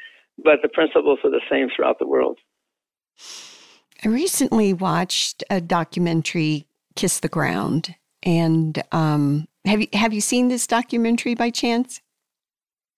but 0.44 0.56
the 0.62 0.68
principles 0.68 1.20
are 1.24 1.32
the 1.32 1.42
same 1.50 1.70
throughout 1.74 1.98
the 2.00 2.08
world. 2.08 2.38
I 4.04 4.10
recently 4.10 4.74
watched 4.74 5.44
a 5.50 5.62
documentary, 5.62 6.68
Kiss 6.96 7.20
the 7.20 7.30
Ground, 7.30 7.96
and 8.22 8.84
um, 8.92 9.48
have 9.66 9.82
you 9.82 9.88
have 9.94 10.14
you 10.14 10.22
seen 10.22 10.50
this 10.50 10.68
documentary 10.68 11.34
by 11.34 11.50
chance? 11.50 12.02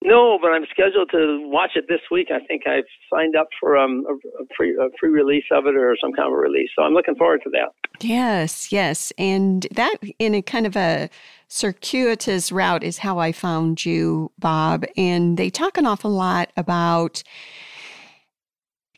No, 0.04 0.40
but 0.42 0.52
I'm 0.52 0.66
scheduled 0.72 1.10
to 1.12 1.42
watch 1.50 1.72
it 1.76 1.86
this 1.90 2.00
week. 2.10 2.30
I 2.32 2.40
think 2.46 2.66
I've 2.66 2.86
signed 3.14 3.36
up 3.36 3.48
for 3.60 3.78
um, 3.78 4.06
a, 4.10 4.46
pre, 4.56 4.72
a 4.76 4.88
pre 4.98 5.10
release 5.10 5.44
of 5.52 5.66
it 5.66 5.76
or 5.76 5.98
some 6.02 6.14
kind 6.14 6.28
of 6.28 6.34
a 6.34 6.38
release. 6.38 6.70
So 6.74 6.84
I'm 6.84 6.94
looking 6.94 7.16
forward 7.16 7.42
to 7.44 7.50
that. 7.50 7.74
Yes, 8.02 8.72
yes. 8.72 9.12
And 9.18 9.68
that, 9.72 9.98
in 10.18 10.36
a 10.36 10.42
kind 10.42 10.66
of 10.66 10.78
a 10.78 11.10
circuitous 11.50 12.50
route, 12.50 12.84
is 12.84 13.00
how 13.00 13.20
I 13.20 13.34
found 13.34 13.86
you, 13.86 14.32
Bob. 14.40 14.86
And 14.96 15.38
they 15.38 15.50
talk 15.50 15.78
an 15.78 15.86
awful 15.86 16.12
lot 16.12 16.52
about 16.56 17.22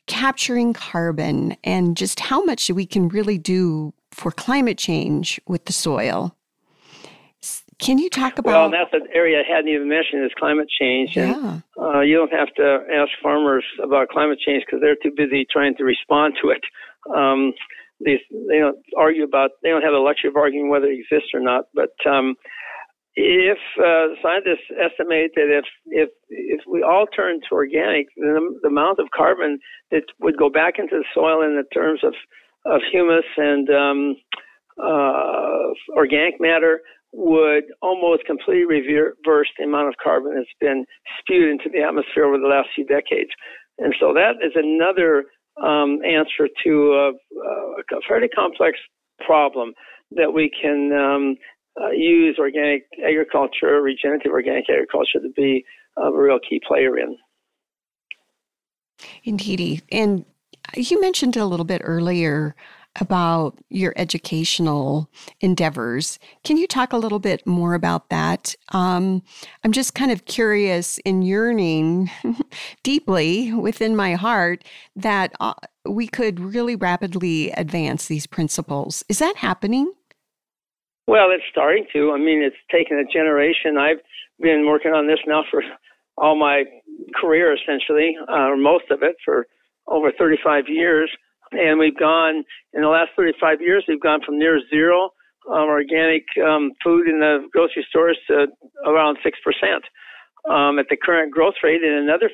capturing 0.06 0.74
carbon 0.74 1.58
and 1.64 1.98
just 1.98 2.20
how 2.20 2.44
much 2.44 2.70
we 2.70 2.86
can 2.86 3.08
really 3.08 3.40
do 3.40 3.92
for 4.12 4.32
climate 4.32 4.78
change 4.78 5.42
with 5.48 5.66
the 5.66 5.74
soil. 5.74 6.36
Can 7.82 7.98
you 7.98 8.10
talk 8.10 8.38
about? 8.38 8.52
Well, 8.52 8.70
that's 8.70 8.94
an 8.94 9.10
area 9.14 9.42
I 9.42 9.56
hadn't 9.56 9.70
even 9.70 9.90
mentioned 9.90 10.24
is 10.24 10.32
climate 10.38 10.68
change. 10.80 11.18
Yeah. 11.18 11.34
And, 11.34 11.64
uh, 11.82 12.02
you 12.02 12.16
don't 12.16 12.32
have 12.32 12.54
to 12.56 12.86
ask 12.94 13.10
farmers 13.22 13.66
about 13.84 14.10
climate 14.10 14.38
change 14.46 14.64
because 14.66 14.82
they're 14.82 15.02
too 15.02 15.12
busy 15.18 15.48
trying 15.52 15.76
to 15.78 15.84
respond 15.84 16.36
to 16.44 16.50
it. 16.50 16.62
Um, 17.10 17.54
they, 18.06 18.22
they 18.48 18.60
don't 18.60 18.78
argue 18.98 19.24
about, 19.24 19.52
they 19.64 19.70
don't 19.70 19.82
have 19.82 19.94
the 19.94 20.00
luxury 20.00 20.30
of 20.30 20.36
arguing 20.36 20.70
whether 20.70 20.86
it 20.86 21.00
exists 21.00 21.30
or 21.34 21.40
not. 21.40 21.66
But 21.74 21.94
um, 22.08 22.36
if 23.16 23.58
uh, 23.78 24.14
scientists 24.22 24.70
estimate 24.78 25.32
that 25.36 25.50
if 25.50 25.66
if 25.88 26.10
if 26.30 26.62
we 26.70 26.84
all 26.84 27.06
turn 27.08 27.42
to 27.50 27.56
organic, 27.56 28.08
the, 28.16 28.60
the 28.62 28.70
amount 28.70 29.00
of 29.00 29.08
carbon 29.16 29.60
that 29.90 30.04
would 30.20 30.38
go 30.38 30.50
back 30.50 30.76
into 30.78 30.98
the 30.98 31.06
soil 31.14 31.42
in 31.42 31.58
the 31.58 31.68
terms 31.74 32.02
of 32.04 32.14
of 32.66 32.82
humus 32.92 33.26
and 33.38 33.70
um, 33.70 34.16
uh, 34.82 35.74
organic 35.98 36.40
matter 36.40 36.82
would 37.14 37.66
almost 37.82 38.26
completely 38.26 38.64
reverse 38.64 39.50
the 39.58 39.66
amount 39.66 39.90
of 39.90 39.96
carbon 40.02 40.34
that's 40.36 40.48
been 40.60 40.86
spewed 41.20 41.50
into 41.50 41.70
the 41.70 41.82
atmosphere 41.84 42.26
over 42.26 42.38
the 42.38 42.48
last 42.48 42.70
few 42.74 42.86
decades. 42.86 43.32
And 43.78 43.94
so 44.00 44.14
that 44.14 44.36
is 44.46 44.54
another 44.56 45.26
um, 45.62 46.00
answer 46.06 46.48
to 46.64 46.72
a, 46.94 47.12
a, 47.12 48.02
fairly 48.08 48.30
complex 48.30 48.78
problem 49.26 49.74
that 50.12 50.34
we 50.34 50.50
can 50.50 50.92
um, 50.94 51.36
uh, 51.82 51.92
use 51.92 52.38
organic 52.40 52.84
agriculture, 53.06 53.82
regenerative 53.82 54.32
organic 54.32 54.66
agriculture, 54.70 55.20
to 55.22 55.30
be 55.36 55.66
a 55.98 56.12
real 56.12 56.40
key 56.40 56.62
player 56.66 56.98
in. 56.98 57.18
Indeed. 59.24 59.84
And 59.92 60.26
you 60.76 61.02
mentioned 61.02 61.38
a 61.38 61.46
little 61.46 61.66
bit 61.66 61.82
earlier 61.84 62.56
about 63.00 63.58
your 63.70 63.94
educational 63.96 65.10
endeavors. 65.40 66.20
Can 66.44 66.58
you 66.58 66.68
talk 66.68 66.92
a 66.92 66.98
little 66.98 67.20
bit 67.20 67.46
more 67.48 67.74
about 67.74 68.10
that? 68.10 68.56
Um, 68.70 69.24
I'm 69.64 69.72
just 69.72 69.96
kind 69.96 70.12
of 70.12 70.26
curious 70.26 71.00
and 71.06 71.26
yearning 71.26 72.10
deeply 72.84 73.54
within 73.54 73.96
my 73.96 74.16
heart 74.16 74.64
that 74.96 75.34
uh, 75.40 75.54
we 75.88 76.08
could 76.08 76.40
really 76.40 76.76
rapidly 76.76 77.52
advance 77.52 78.08
these 78.08 78.28
principles. 78.28 79.04
Is 79.08 79.20
that 79.20 79.38
happening? 79.38 79.92
Well, 81.08 81.32
it's 81.32 81.44
starting 81.52 81.86
to. 81.94 82.12
I 82.12 82.18
mean, 82.18 82.44
it's 82.44 82.56
taken 82.72 82.98
a 82.98 83.06
generation. 83.12 83.78
I've 83.78 84.02
been 84.40 84.66
working 84.68 84.92
on 84.92 85.08
this 85.08 85.20
now 85.26 85.44
for 85.50 85.64
all 86.18 86.38
my 86.38 86.64
career, 87.20 87.56
essentially, 87.56 88.16
uh, 88.30 88.48
or 88.50 88.58
most 88.58 88.86
of 88.92 89.02
it, 89.02 89.16
for 89.24 89.48
over 89.88 90.12
35 90.18 90.66
years. 90.68 91.10
And 91.52 91.80
we've 91.80 91.98
gone, 91.98 92.44
in 92.74 92.82
the 92.82 92.88
last 92.88 93.12
35 93.16 93.62
years, 93.62 93.84
we've 93.88 94.02
gone 94.02 94.22
from 94.26 94.40
near 94.40 94.60
zero 94.70 95.10
um, 95.50 95.68
organic 95.68 96.24
um, 96.44 96.72
food 96.84 97.08
in 97.08 97.20
the 97.20 97.48
grocery 97.52 97.86
stores 97.90 98.18
to 98.28 98.48
around 98.86 99.18
6%. 99.20 99.32
Um, 100.50 100.80
at 100.80 100.86
the 100.90 100.98
current 100.98 101.32
growth 101.32 101.56
rate, 101.64 101.84
in 101.84 101.94
another 101.94 102.30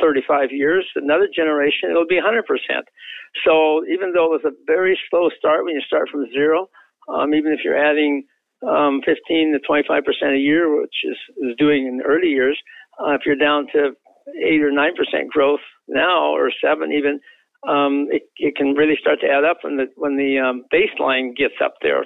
35 0.00 0.50
years, 0.50 0.86
another 0.96 1.28
generation, 1.34 1.90
it'll 1.90 2.06
be 2.06 2.20
100%. 2.20 2.42
So 3.44 3.84
even 3.86 4.12
though 4.12 4.34
it 4.34 4.42
was 4.42 4.46
a 4.46 4.56
very 4.66 4.98
slow 5.10 5.28
start 5.38 5.64
when 5.64 5.74
you 5.74 5.82
start 5.86 6.08
from 6.10 6.26
zero, 6.32 6.68
um, 7.08 7.34
even 7.34 7.52
if 7.52 7.60
you're 7.64 7.78
adding 7.78 8.24
um, 8.66 9.00
15 9.04 9.52
to 9.52 9.60
25 9.66 10.04
percent 10.04 10.32
a 10.34 10.38
year, 10.38 10.80
which 10.80 10.94
is, 11.04 11.16
is 11.38 11.56
doing 11.58 11.86
in 11.86 12.02
early 12.06 12.28
years, 12.28 12.58
uh, 13.00 13.12
if 13.12 13.22
you're 13.24 13.36
down 13.36 13.66
to 13.72 13.92
eight 14.44 14.62
or 14.62 14.72
nine 14.72 14.94
percent 14.96 15.30
growth 15.30 15.60
now, 15.86 16.34
or 16.34 16.50
seven 16.62 16.92
even, 16.92 17.20
um, 17.66 18.06
it, 18.10 18.22
it 18.36 18.56
can 18.56 18.74
really 18.74 18.96
start 19.00 19.20
to 19.20 19.26
add 19.26 19.44
up 19.44 19.58
when 19.62 19.76
the 19.76 19.86
when 19.96 20.16
the 20.16 20.38
um, 20.38 20.64
baseline 20.72 21.34
gets 21.34 21.54
up 21.62 21.74
there 21.82 22.04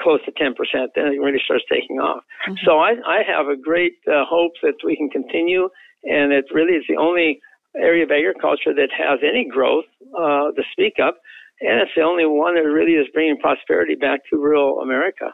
close 0.00 0.18
to 0.24 0.32
10%, 0.32 0.54
then 0.96 1.06
it 1.06 1.20
really 1.22 1.38
starts 1.44 1.64
taking 1.70 1.98
off. 1.98 2.24
Mm-hmm. 2.48 2.54
So 2.64 2.78
I, 2.78 2.94
I 3.06 3.22
have 3.26 3.46
a 3.46 3.56
great 3.56 3.94
uh, 4.08 4.24
hope 4.28 4.52
that 4.62 4.74
we 4.84 4.96
can 4.96 5.08
continue, 5.08 5.68
and 6.02 6.32
it 6.32 6.46
really 6.52 6.72
is 6.72 6.84
the 6.88 6.96
only 6.96 7.40
area 7.76 8.04
of 8.04 8.10
agriculture 8.10 8.74
that 8.74 8.90
has 8.96 9.20
any 9.22 9.46
growth 9.48 9.86
uh, 10.18 10.50
to 10.50 10.62
speak 10.72 10.94
of, 10.98 11.14
and 11.60 11.80
it's 11.80 11.92
the 11.96 12.02
only 12.02 12.26
one 12.26 12.54
that 12.56 12.62
really 12.62 12.92
is 12.92 13.06
bringing 13.12 13.38
prosperity 13.38 13.94
back 13.94 14.20
to 14.30 14.36
rural 14.36 14.80
America. 14.80 15.30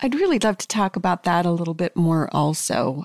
I'd 0.00 0.14
really 0.14 0.38
love 0.38 0.58
to 0.58 0.68
talk 0.68 0.96
about 0.96 1.24
that 1.24 1.44
a 1.44 1.50
little 1.50 1.74
bit 1.74 1.96
more 1.96 2.28
also 2.32 3.04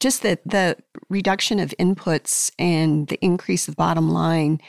just 0.00 0.22
that 0.22 0.40
the 0.44 0.76
reduction 1.08 1.58
of 1.58 1.74
inputs 1.78 2.50
and 2.58 3.08
the 3.08 3.18
increase 3.24 3.68
of 3.68 3.76
bottom 3.76 4.10
line, 4.10 4.60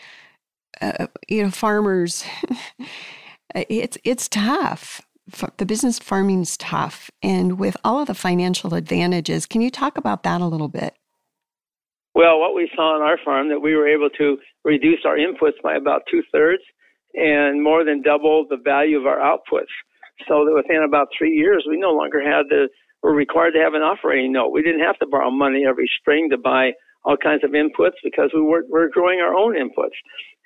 uh, 0.82 1.08
you 1.27 1.44
know, 1.44 1.51
farmers, 1.51 2.25
it's 3.55 3.98
it's 4.03 4.27
tough. 4.27 5.01
The 5.58 5.65
business 5.65 5.98
farming 5.98 6.41
is 6.41 6.55
tough, 6.58 7.10
and 7.24 7.58
with 7.58 7.75
all 7.84 8.00
of 8.00 8.08
the 8.08 8.13
financial 8.13 8.75
advantages, 8.75 9.48
can 9.48 9.62
you 9.62 9.72
talk 9.72 9.98
about 9.98 10.22
that 10.24 10.39
a 10.39 10.46
little 10.46 10.67
bit? 10.67 10.94
Well, 12.13 12.39
what 12.39 12.55
we 12.55 12.70
saw 12.75 12.96
on 12.96 13.01
our 13.01 13.17
farm 13.25 13.50
that 13.50 13.60
we 13.60 13.75
were 13.75 13.88
able 13.88 14.10
to 14.17 14.38
reduce 14.63 15.00
our 15.03 15.17
inputs 15.17 15.62
by 15.63 15.75
about 15.75 16.03
two 16.10 16.22
thirds, 16.32 16.62
and 17.15 17.63
more 17.63 17.84
than 17.84 18.01
double 18.01 18.46
the 18.50 18.58
value 18.58 19.00
of 19.00 19.05
our 19.05 19.17
outputs. 19.17 19.74
So 20.27 20.46
that 20.46 20.53
within 20.55 20.84
about 20.84 21.08
three 21.17 21.32
years, 21.32 21.65
we 21.70 21.77
no 21.77 21.91
longer 21.91 22.22
had 22.22 22.44
the 22.50 22.70
were 23.05 23.13
required 23.13 23.53
to 23.53 23.62
have 23.62 23.75
an 23.75 23.85
operating 23.85 24.33
note. 24.33 24.50
We 24.50 24.63
didn't 24.63 24.81
have 24.81 24.97
to 24.97 25.05
borrow 25.05 25.29
money 25.29 25.62
every 25.69 25.88
spring 26.01 26.27
to 26.31 26.39
buy 26.39 26.71
all 27.03 27.15
kinds 27.15 27.43
of 27.43 27.51
inputs 27.51 28.01
because 28.03 28.31
we 28.33 28.41
were, 28.41 28.65
were 28.67 28.89
growing 28.89 29.19
our 29.21 29.35
own 29.35 29.53
inputs. 29.53 29.93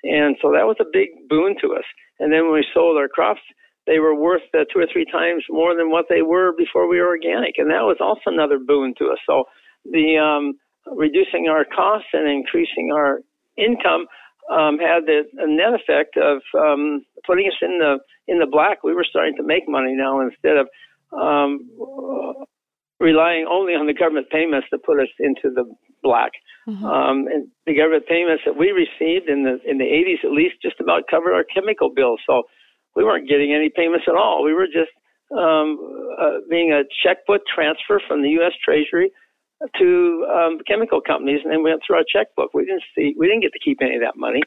And 0.04 0.36
so 0.42 0.52
that 0.52 0.68
was 0.68 0.76
a 0.78 0.92
big 0.92 1.08
boon 1.30 1.56
to 1.62 1.72
us. 1.72 1.88
And 2.20 2.30
then 2.30 2.44
when 2.44 2.52
we 2.60 2.66
sold 2.74 2.98
our 2.98 3.08
crops, 3.08 3.40
they 3.86 3.98
were 3.98 4.14
worth 4.14 4.44
uh, 4.52 4.68
two 4.70 4.80
or 4.80 4.86
three 4.92 5.06
times 5.10 5.42
more 5.48 5.74
than 5.74 5.90
what 5.90 6.04
they 6.10 6.20
were 6.20 6.52
before 6.52 6.86
we 6.86 7.00
were 7.00 7.08
organic. 7.08 7.54
And 7.56 7.70
that 7.70 7.88
was 7.88 7.96
also 7.98 8.28
another 8.28 8.58
boon 8.58 8.92
to 8.98 9.06
us. 9.06 9.18
So 9.24 9.44
the 9.86 10.20
um, 10.20 10.60
reducing 10.94 11.48
our 11.48 11.64
costs 11.64 12.12
and 12.12 12.28
increasing 12.28 12.92
our 12.92 13.20
income 13.56 14.04
um, 14.52 14.76
had 14.76 15.08
the 15.08 15.24
net 15.48 15.72
effect 15.72 16.18
of 16.18 16.44
um, 16.52 17.06
putting 17.26 17.46
us 17.46 17.56
in 17.62 17.78
the 17.80 17.98
in 18.28 18.38
the 18.38 18.46
black. 18.46 18.84
We 18.84 18.92
were 18.92 19.06
starting 19.08 19.36
to 19.36 19.42
make 19.42 19.64
money 19.66 19.94
now 19.96 20.20
instead 20.20 20.58
of 20.58 20.68
um, 21.12 21.68
relying 23.00 23.46
only 23.50 23.72
on 23.72 23.86
the 23.86 23.94
government 23.94 24.28
payments 24.30 24.68
to 24.70 24.78
put 24.78 25.00
us 25.00 25.08
into 25.18 25.50
the 25.54 25.64
black. 26.02 26.32
Mm-hmm. 26.68 26.84
Um, 26.84 27.26
and 27.26 27.48
the 27.66 27.74
government 27.74 28.06
payments 28.06 28.42
that 28.46 28.56
we 28.56 28.70
received 28.70 29.28
in 29.28 29.44
the 29.44 29.58
in 29.68 29.78
the 29.78 29.88
80s, 29.88 30.24
at 30.24 30.32
least, 30.32 30.60
just 30.62 30.80
about 30.80 31.08
covered 31.10 31.34
our 31.34 31.44
chemical 31.44 31.90
bills. 31.94 32.20
So 32.28 32.44
we 32.94 33.04
weren't 33.04 33.28
getting 33.28 33.54
any 33.54 33.70
payments 33.74 34.06
at 34.08 34.14
all. 34.14 34.44
We 34.44 34.52
were 34.52 34.66
just 34.66 34.92
um, 35.36 35.78
uh, 36.20 36.44
being 36.48 36.72
a 36.72 36.82
checkbook 37.02 37.42
transfer 37.46 38.00
from 38.06 38.22
the 38.22 38.30
U.S. 38.40 38.52
Treasury 38.64 39.10
to 39.78 40.26
um, 40.32 40.58
chemical 40.66 41.00
companies, 41.00 41.40
and 41.44 41.52
then 41.52 41.62
we 41.62 41.70
went 41.70 41.82
through 41.86 41.96
our 41.96 42.08
checkbook. 42.08 42.54
We 42.54 42.64
didn't 42.64 42.84
see, 42.96 43.14
we 43.18 43.26
didn't 43.26 43.42
get 43.42 43.52
to 43.52 43.60
keep 43.62 43.78
any 43.82 43.96
of 43.96 44.02
that 44.02 44.16
money. 44.16 44.40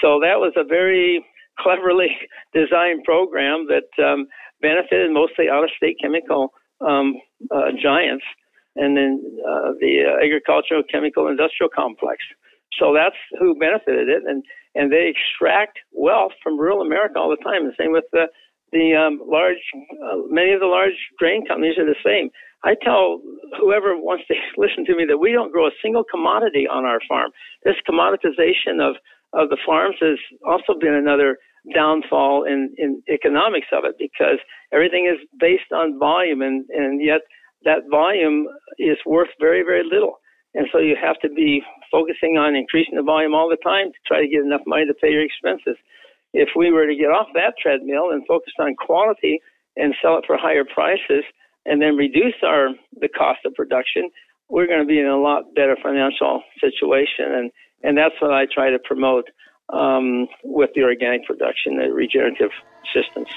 So 0.00 0.18
that 0.20 0.38
was 0.42 0.52
a 0.56 0.64
very 0.64 1.24
cleverly 1.58 2.10
designed 2.54 3.04
program 3.04 3.66
that 3.68 3.88
um, 4.02 4.26
benefited 4.60 5.10
mostly 5.12 5.48
out-of-state 5.48 5.96
chemical 6.00 6.52
um, 6.80 7.14
uh, 7.50 7.72
giants, 7.80 8.24
and 8.76 8.96
then 8.96 9.22
uh, 9.40 9.72
the 9.80 10.04
uh, 10.04 10.24
agricultural, 10.24 10.82
chemical, 10.90 11.28
industrial 11.28 11.70
complex. 11.74 12.22
So 12.78 12.92
that's 12.92 13.16
who 13.38 13.54
benefited 13.58 14.08
it, 14.08 14.22
and 14.26 14.42
and 14.74 14.92
they 14.92 15.08
extract 15.08 15.78
wealth 15.92 16.32
from 16.42 16.60
rural 16.60 16.82
America 16.82 17.18
all 17.18 17.30
the 17.30 17.42
time. 17.42 17.64
The 17.64 17.72
same 17.78 17.92
with 17.92 18.04
the 18.12 18.26
the 18.72 18.94
um, 18.94 19.22
large, 19.24 19.62
uh, 20.04 20.26
many 20.28 20.52
of 20.52 20.60
the 20.60 20.66
large 20.66 20.98
grain 21.16 21.46
companies 21.46 21.78
are 21.78 21.86
the 21.86 21.96
same. 22.04 22.30
I 22.64 22.74
tell 22.82 23.22
whoever 23.60 23.96
wants 23.96 24.24
to 24.28 24.34
listen 24.56 24.84
to 24.86 24.96
me 24.96 25.04
that 25.08 25.18
we 25.18 25.32
don't 25.32 25.52
grow 25.52 25.66
a 25.66 25.78
single 25.82 26.04
commodity 26.04 26.66
on 26.68 26.84
our 26.84 27.00
farm. 27.08 27.30
This 27.64 27.76
commoditization 27.88 28.82
of 28.82 28.96
of 29.32 29.50
the 29.50 29.58
farms 29.66 29.96
has 30.00 30.18
also 30.46 30.78
been 30.78 30.94
another 30.94 31.38
downfall 31.74 32.44
in, 32.44 32.74
in 32.78 33.02
economics 33.08 33.68
of 33.72 33.84
it 33.84 33.96
because 33.98 34.38
everything 34.72 35.06
is 35.06 35.18
based 35.38 35.72
on 35.72 35.98
volume 35.98 36.42
and, 36.42 36.64
and 36.70 37.02
yet 37.02 37.20
that 37.64 37.88
volume 37.90 38.46
is 38.78 38.98
worth 39.04 39.28
very, 39.40 39.62
very 39.62 39.82
little. 39.82 40.20
And 40.54 40.66
so 40.72 40.78
you 40.78 40.96
have 40.96 41.18
to 41.20 41.28
be 41.28 41.62
focusing 41.90 42.38
on 42.38 42.56
increasing 42.56 42.96
the 42.96 43.02
volume 43.02 43.34
all 43.34 43.48
the 43.48 43.60
time 43.62 43.92
to 43.92 43.98
try 44.06 44.20
to 44.20 44.28
get 44.28 44.40
enough 44.40 44.62
money 44.66 44.86
to 44.86 44.94
pay 44.94 45.10
your 45.10 45.22
expenses. 45.22 45.76
If 46.32 46.50
we 46.56 46.72
were 46.72 46.86
to 46.86 46.96
get 46.96 47.12
off 47.12 47.28
that 47.34 47.54
treadmill 47.60 48.10
and 48.10 48.26
focus 48.26 48.54
on 48.58 48.74
quality 48.74 49.40
and 49.76 49.94
sell 50.00 50.16
it 50.16 50.24
for 50.26 50.36
higher 50.38 50.64
prices 50.64 51.24
and 51.66 51.82
then 51.82 51.96
reduce 51.96 52.40
our 52.42 52.70
the 53.00 53.08
cost 53.08 53.40
of 53.44 53.54
production, 53.54 54.10
we're 54.48 54.66
going 54.66 54.80
to 54.80 54.86
be 54.86 55.00
in 55.00 55.06
a 55.06 55.20
lot 55.20 55.54
better 55.54 55.76
financial 55.82 56.42
situation. 56.60 57.34
And, 57.34 57.50
and 57.82 57.98
that's 57.98 58.14
what 58.20 58.32
I 58.32 58.46
try 58.46 58.70
to 58.70 58.78
promote 58.78 59.28
um, 59.72 60.28
with 60.42 60.70
the 60.74 60.82
organic 60.82 61.26
production, 61.26 61.78
the 61.78 61.92
regenerative 61.92 62.50
systems. 62.94 63.28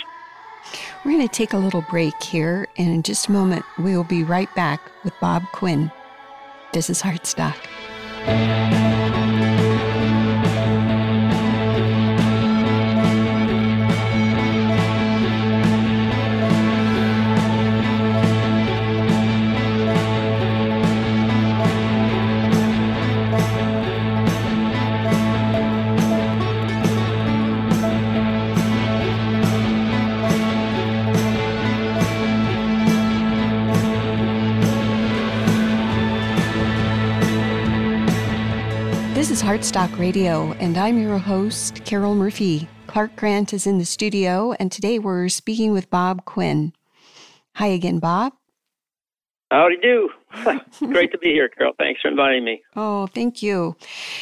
We're 1.03 1.12
going 1.12 1.27
to 1.27 1.33
take 1.33 1.53
a 1.53 1.57
little 1.57 1.83
break 1.89 2.21
here, 2.21 2.67
and 2.77 2.89
in 2.89 3.03
just 3.03 3.27
a 3.27 3.31
moment, 3.31 3.63
we 3.77 3.95
will 3.95 4.03
be 4.03 4.24
right 4.24 4.53
back 4.55 4.81
with 5.03 5.13
Bob 5.21 5.43
Quinn. 5.53 5.91
This 6.74 6.89
is 6.89 7.01
Heartstock. 7.01 7.57
Heartstock 39.60 40.00
Radio, 40.00 40.54
and 40.54 40.78
I'm 40.78 40.98
your 40.98 41.18
host, 41.18 41.84
Carol 41.84 42.16
Murphy. 42.16 42.70
Clark 42.88 43.18
Grant 43.18 43.54
is 43.54 43.68
in 43.68 43.78
the 43.78 43.84
studio, 43.84 44.54
and 44.54 44.72
today 44.72 45.00
we're 45.00 45.28
speaking 45.28 45.74
with 45.74 45.89
Bob 45.89 46.24
Quinn. 46.24 46.72
Hi 47.56 47.68
again, 47.68 48.00
Bob. 48.00 48.32
Howdy 49.51 49.75
do. 49.82 50.10
Great 50.80 51.12
to 51.12 51.18
be 51.18 51.34
here, 51.34 51.50
Carol. 51.50 51.74
Thanks 51.78 52.00
for 52.00 52.08
inviting 52.08 52.46
me. 52.46 52.62
Oh, 52.78 53.08
thank 53.08 53.44
you. 53.44 53.75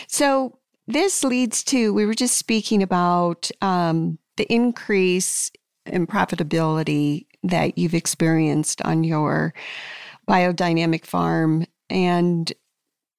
So, 0.07 0.57
this 0.87 1.23
leads 1.23 1.63
to 1.65 1.93
we 1.93 2.07
were 2.07 2.15
just 2.15 2.39
speaking 2.39 2.81
about 2.81 3.51
um, 3.61 4.17
the 4.37 4.51
increase 4.51 5.51
in 5.85 6.07
profitability 6.07 7.27
that 7.43 7.77
you've 7.77 7.93
experienced 7.93 8.81
on 8.81 9.03
your 9.03 9.53
biodynamic 10.27 11.05
farm. 11.05 11.67
And 11.91 12.51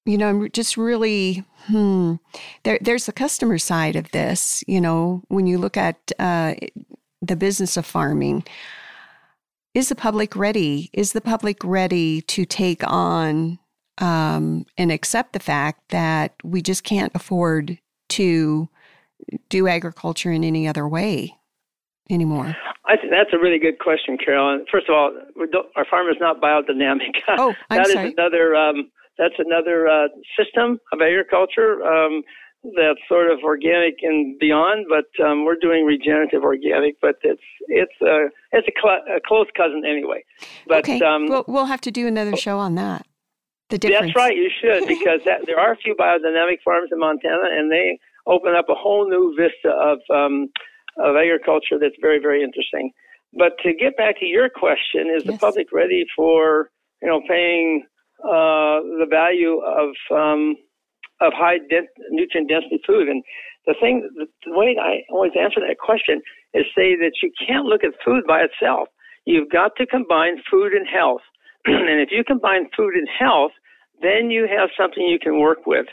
you 0.09 0.17
know, 0.17 0.27
I'm 0.27 0.50
just 0.53 0.79
really, 0.79 1.45
hmm, 1.67 2.15
there, 2.62 2.79
there's 2.81 3.05
the 3.05 3.12
customer 3.12 3.59
side 3.59 3.95
of 3.95 4.11
this. 4.12 4.65
You 4.67 4.81
know, 4.81 5.23
when 5.29 5.47
you 5.47 5.59
look 5.59 5.77
at 5.77 6.12
uh, 6.19 6.55
the 7.21 7.37
business 7.37 7.77
of 7.77 7.85
farming, 7.85 8.45
is 9.75 9.91
the 9.91 9.95
public 9.95 10.35
ready? 10.35 10.88
Is 10.95 11.12
the 11.12 11.21
public 11.21 11.62
ready 11.62 12.23
to 12.23 12.47
take 12.47 12.83
on 12.91 13.59
um, 13.99 14.65
and 14.79 14.91
accept 14.91 15.35
the 15.35 15.41
fact 15.41 15.91
that 15.91 16.35
we 16.43 16.62
just 16.62 16.85
can't 16.85 17.12
afford 17.15 17.79
to 18.09 18.67
do 19.50 19.69
agriculture 19.69 20.33
in 20.33 20.43
any 20.43 20.67
other 20.67 20.88
way 20.88 21.37
anymore? 22.09 22.57
I 22.87 22.97
think 22.97 23.11
that's 23.11 23.35
a 23.35 23.38
really 23.38 23.59
good 23.59 23.79
question, 23.79 24.17
Carol. 24.17 24.65
First 24.73 24.88
of 24.88 24.95
all, 24.95 25.12
our 25.77 25.85
farm 25.85 26.09
is 26.09 26.17
not 26.19 26.41
biodynamic. 26.41 27.17
Oh, 27.37 27.54
I'm 27.69 27.76
that 27.76 27.89
sorry. 27.89 28.06
is 28.06 28.15
another 28.17 28.56
um, 28.56 28.91
that's 29.19 29.35
another 29.39 29.89
uh, 29.89 30.09
system 30.39 30.78
of 30.93 31.00
agriculture 31.02 31.83
um, 31.83 32.23
that's 32.76 33.00
sort 33.09 33.31
of 33.31 33.41
organic 33.45 33.97
and 34.02 34.39
beyond. 34.39 34.87
But 34.89 35.25
um, 35.25 35.45
we're 35.45 35.59
doing 35.61 35.85
regenerative 35.85 36.43
organic, 36.43 37.00
but 37.00 37.17
it's 37.23 37.43
it's 37.67 37.93
a 38.02 38.28
it's 38.52 38.69
a, 38.69 38.73
cl- 38.81 39.04
a 39.17 39.21
close 39.26 39.47
cousin 39.57 39.83
anyway. 39.87 40.25
But 40.67 40.89
okay. 40.89 41.00
Um, 41.00 41.26
we'll, 41.26 41.45
we'll 41.47 41.67
have 41.67 41.81
to 41.83 41.91
do 41.91 42.07
another 42.07 42.37
show 42.37 42.59
on 42.59 42.76
that. 42.76 43.07
The 43.71 43.78
difference. 43.78 44.15
That's 44.15 44.17
right. 44.17 44.37
You 44.37 44.50
should 44.61 44.89
because 44.89 45.21
that, 45.26 45.43
there 45.47 45.59
are 45.59 45.73
a 45.73 45.76
few 45.76 45.95
biodynamic 45.95 46.63
farms 46.65 46.91
in 46.93 46.99
Montana, 46.99 47.49
and 47.52 47.71
they 47.71 47.99
open 48.26 48.54
up 48.54 48.67
a 48.69 48.75
whole 48.75 49.09
new 49.09 49.35
vista 49.37 49.71
of 49.71 49.99
um, 50.15 50.49
of 50.99 51.17
agriculture 51.17 51.78
that's 51.81 51.97
very 52.00 52.19
very 52.19 52.43
interesting. 52.43 52.93
But 53.35 53.52
to 53.63 53.75
get 53.75 53.97
back 53.97 54.19
to 54.21 54.26
your 54.26 54.49
question, 54.49 55.13
is 55.15 55.25
yes. 55.25 55.35
the 55.35 55.39
public 55.39 55.69
ready 55.73 56.07
for 56.17 56.71
you 57.02 57.09
know 57.09 57.21
paying 57.28 57.85
uh, 58.25 58.83
the 58.99 59.07
value 59.09 59.61
of 59.63 59.95
um, 60.11 60.57
of 61.21 61.33
high 61.35 61.59
de- 61.59 61.91
nutrient 62.11 62.49
density 62.49 62.81
food. 62.87 63.09
And 63.09 63.23
the 63.67 63.75
thing, 63.81 64.09
the 64.17 64.26
way 64.47 64.76
I 64.81 65.02
always 65.11 65.33
answer 65.39 65.61
that 65.61 65.78
question 65.78 66.23
is 66.54 66.65
say 66.75 66.95
that 66.97 67.19
you 67.23 67.31
can't 67.47 67.67
look 67.67 67.83
at 67.83 67.99
food 68.04 68.25
by 68.26 68.41
itself. 68.43 68.89
You've 69.25 69.50
got 69.50 69.76
to 69.76 69.87
combine 69.87 70.41
food 70.50 70.73
and 70.73 70.87
health. 70.87 71.23
and 71.67 72.00
if 72.00 72.11
you 72.11 72.25
combine 72.25 72.71
food 72.76 72.95
and 72.95 73.09
health, 73.09 73.52
then 74.00 74.31
you 74.31 74.47
have 74.47 74.71
something 74.78 75.02
you 75.02 75.19
can 75.19 75.41
work 75.41 75.67
with. 75.67 75.87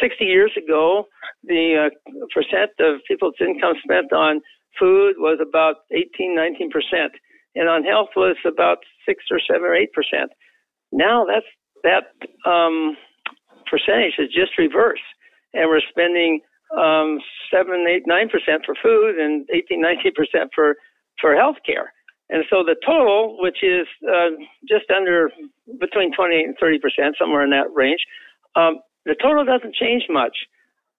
60 0.00 0.24
years 0.24 0.52
ago, 0.56 1.06
the 1.44 1.86
uh, 1.86 2.26
percent 2.34 2.72
of 2.80 3.00
people's 3.06 3.36
income 3.38 3.74
spent 3.84 4.12
on 4.12 4.40
food 4.78 5.14
was 5.18 5.38
about 5.40 5.86
18, 5.92 6.34
19 6.34 6.70
percent, 6.70 7.12
and 7.54 7.68
on 7.68 7.84
health 7.84 8.08
was 8.16 8.36
about 8.46 8.78
six 9.06 9.24
or 9.30 9.38
seven 9.38 9.62
or 9.62 9.74
eight 9.74 9.92
percent. 9.92 10.32
Now 10.94 11.26
that's 11.26 11.46
that 11.82 12.14
um, 12.48 12.96
percentage 13.66 14.14
is 14.18 14.30
just 14.30 14.56
reversed, 14.56 15.02
and 15.52 15.68
we're 15.68 15.82
spending 15.90 16.40
um, 16.78 17.18
seven, 17.52 17.84
eight, 17.90 18.04
nine 18.06 18.30
percent 18.30 18.62
for 18.64 18.74
food 18.80 19.18
and 19.18 19.44
18, 19.52 19.82
19 19.82 20.12
percent 20.14 20.50
for 20.54 20.76
for 21.20 21.34
healthcare. 21.34 21.90
And 22.30 22.44
so 22.48 22.64
the 22.64 22.76
total, 22.86 23.36
which 23.40 23.58
is 23.62 23.86
uh, 24.08 24.38
just 24.66 24.88
under 24.90 25.30
between 25.78 26.14
28 26.14 26.46
and 26.46 26.56
30 26.58 26.78
percent, 26.78 27.16
somewhere 27.18 27.42
in 27.42 27.50
that 27.50 27.74
range, 27.74 28.00
um, 28.54 28.78
the 29.04 29.16
total 29.20 29.44
doesn't 29.44 29.74
change 29.74 30.04
much, 30.08 30.36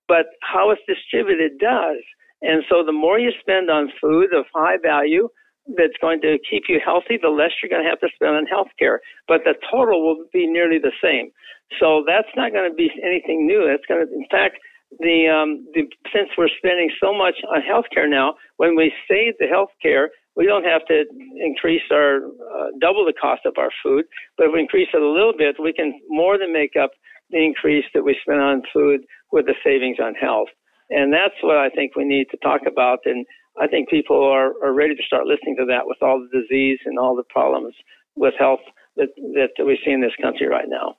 but 0.07 0.27
how 0.41 0.71
it's 0.71 0.81
distributed 0.87 1.57
does. 1.57 2.03
And 2.41 2.63
so 2.69 2.83
the 2.85 2.91
more 2.91 3.17
you 3.17 3.31
spend 3.39 3.71
on 3.71 3.91
food 3.99 4.33
of 4.35 4.45
high 4.53 4.77
value, 4.77 5.29
that's 5.77 5.97
going 5.99 6.21
to 6.21 6.37
keep 6.49 6.63
you 6.69 6.79
healthy, 6.83 7.17
the 7.21 7.29
less 7.29 7.51
you're 7.61 7.69
going 7.69 7.83
to 7.83 7.89
have 7.89 7.99
to 7.99 8.09
spend 8.13 8.35
on 8.35 8.45
health 8.45 8.69
care. 8.77 9.01
But 9.27 9.41
the 9.43 9.55
total 9.71 10.05
will 10.05 10.25
be 10.31 10.45
nearly 10.45 10.77
the 10.77 10.93
same. 11.01 11.31
So 11.79 12.03
that's 12.05 12.29
not 12.35 12.53
going 12.53 12.69
to 12.69 12.75
be 12.75 12.89
anything 13.03 13.47
new. 13.47 13.65
It's 13.65 13.85
going 13.87 14.05
to, 14.05 14.13
in 14.13 14.25
fact, 14.29 14.57
the, 14.99 15.27
um, 15.27 15.65
the 15.73 15.89
since 16.13 16.29
we're 16.37 16.53
spending 16.57 16.91
so 17.01 17.13
much 17.13 17.35
on 17.49 17.61
health 17.61 17.85
care 17.93 18.07
now, 18.07 18.35
when 18.57 18.75
we 18.75 18.93
save 19.09 19.33
the 19.39 19.47
health 19.47 19.73
care, 19.81 20.09
we 20.35 20.45
don't 20.45 20.63
have 20.63 20.85
to 20.87 21.05
increase 21.41 21.81
our 21.91 22.17
uh, 22.17 22.67
double 22.79 23.05
the 23.05 23.13
cost 23.19 23.41
of 23.45 23.53
our 23.57 23.71
food. 23.81 24.05
But 24.37 24.47
if 24.47 24.53
we 24.53 24.59
increase 24.59 24.89
it 24.93 25.01
a 25.01 25.09
little 25.09 25.33
bit, 25.35 25.55
we 25.61 25.73
can 25.73 25.99
more 26.09 26.37
than 26.37 26.53
make 26.53 26.75
up 26.79 26.91
the 27.31 27.43
increase 27.43 27.85
that 27.93 28.03
we 28.03 28.15
spend 28.21 28.41
on 28.41 28.61
food 28.71 29.01
with 29.31 29.45
the 29.45 29.55
savings 29.63 29.97
on 29.99 30.13
health. 30.13 30.49
And 30.89 31.11
that's 31.11 31.33
what 31.41 31.57
I 31.57 31.69
think 31.69 31.95
we 31.95 32.05
need 32.05 32.27
to 32.31 32.37
talk 32.37 32.61
about. 32.67 32.99
And 33.05 33.25
I 33.59 33.67
think 33.67 33.89
people 33.89 34.21
are, 34.21 34.51
are 34.63 34.73
ready 34.73 34.95
to 34.95 35.03
start 35.03 35.25
listening 35.25 35.55
to 35.57 35.65
that 35.65 35.85
with 35.85 35.97
all 36.01 36.19
the 36.19 36.39
disease 36.39 36.79
and 36.85 36.99
all 36.99 37.15
the 37.15 37.23
problems 37.23 37.73
with 38.15 38.33
health 38.37 38.59
that, 38.97 39.09
that 39.57 39.65
we 39.65 39.79
see 39.85 39.91
in 39.91 40.01
this 40.01 40.15
country 40.21 40.47
right 40.47 40.67
now. 40.67 40.95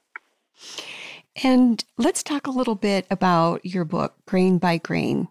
And 1.43 1.85
let's 1.99 2.23
talk 2.23 2.47
a 2.47 2.51
little 2.51 2.75
bit 2.75 3.07
about 3.11 3.65
your 3.65 3.85
book, 3.85 4.15
Grain 4.27 4.59
by 4.59 4.79
Grain. 4.79 5.29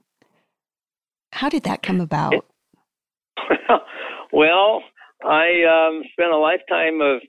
How 1.32 1.50
did 1.50 1.64
that 1.64 1.82
come 1.82 2.00
about? 2.00 2.46
well, 4.32 4.84
I 5.24 5.64
um, 5.64 6.04
spent 6.12 6.32
a 6.32 6.38
lifetime 6.38 7.02
of 7.02 7.22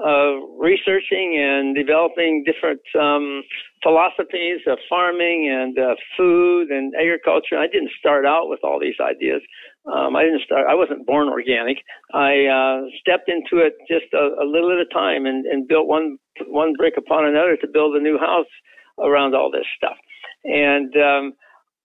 uh, 0.00 0.40
researching 0.58 1.36
and 1.38 1.76
developing 1.76 2.44
different 2.44 2.80
um, 2.98 3.42
philosophies 3.82 4.60
of 4.66 4.78
farming 4.88 5.50
and 5.50 5.78
uh, 5.78 5.94
food 6.16 6.70
and 6.70 6.94
agriculture. 6.94 7.58
I 7.58 7.66
didn't 7.66 7.90
start 7.98 8.24
out 8.24 8.48
with 8.48 8.60
all 8.64 8.80
these 8.80 8.96
ideas. 9.00 9.42
Um, 9.86 10.16
I 10.16 10.22
didn't 10.22 10.42
start. 10.42 10.66
I 10.70 10.74
wasn't 10.74 11.06
born 11.06 11.28
organic. 11.28 11.78
I 12.14 12.46
uh, 12.46 12.88
stepped 13.00 13.28
into 13.28 13.64
it 13.64 13.74
just 13.88 14.12
a, 14.14 14.42
a 14.42 14.46
little 14.46 14.72
at 14.72 14.78
a 14.78 14.88
time 14.94 15.26
and, 15.26 15.44
and 15.46 15.68
built 15.68 15.86
one 15.86 16.18
one 16.46 16.72
brick 16.78 16.94
upon 16.96 17.26
another 17.26 17.56
to 17.56 17.66
build 17.72 17.94
a 17.96 18.00
new 18.00 18.18
house 18.18 18.50
around 18.98 19.34
all 19.34 19.50
this 19.50 19.66
stuff. 19.76 19.96
And 20.44 20.94
um, 20.96 21.32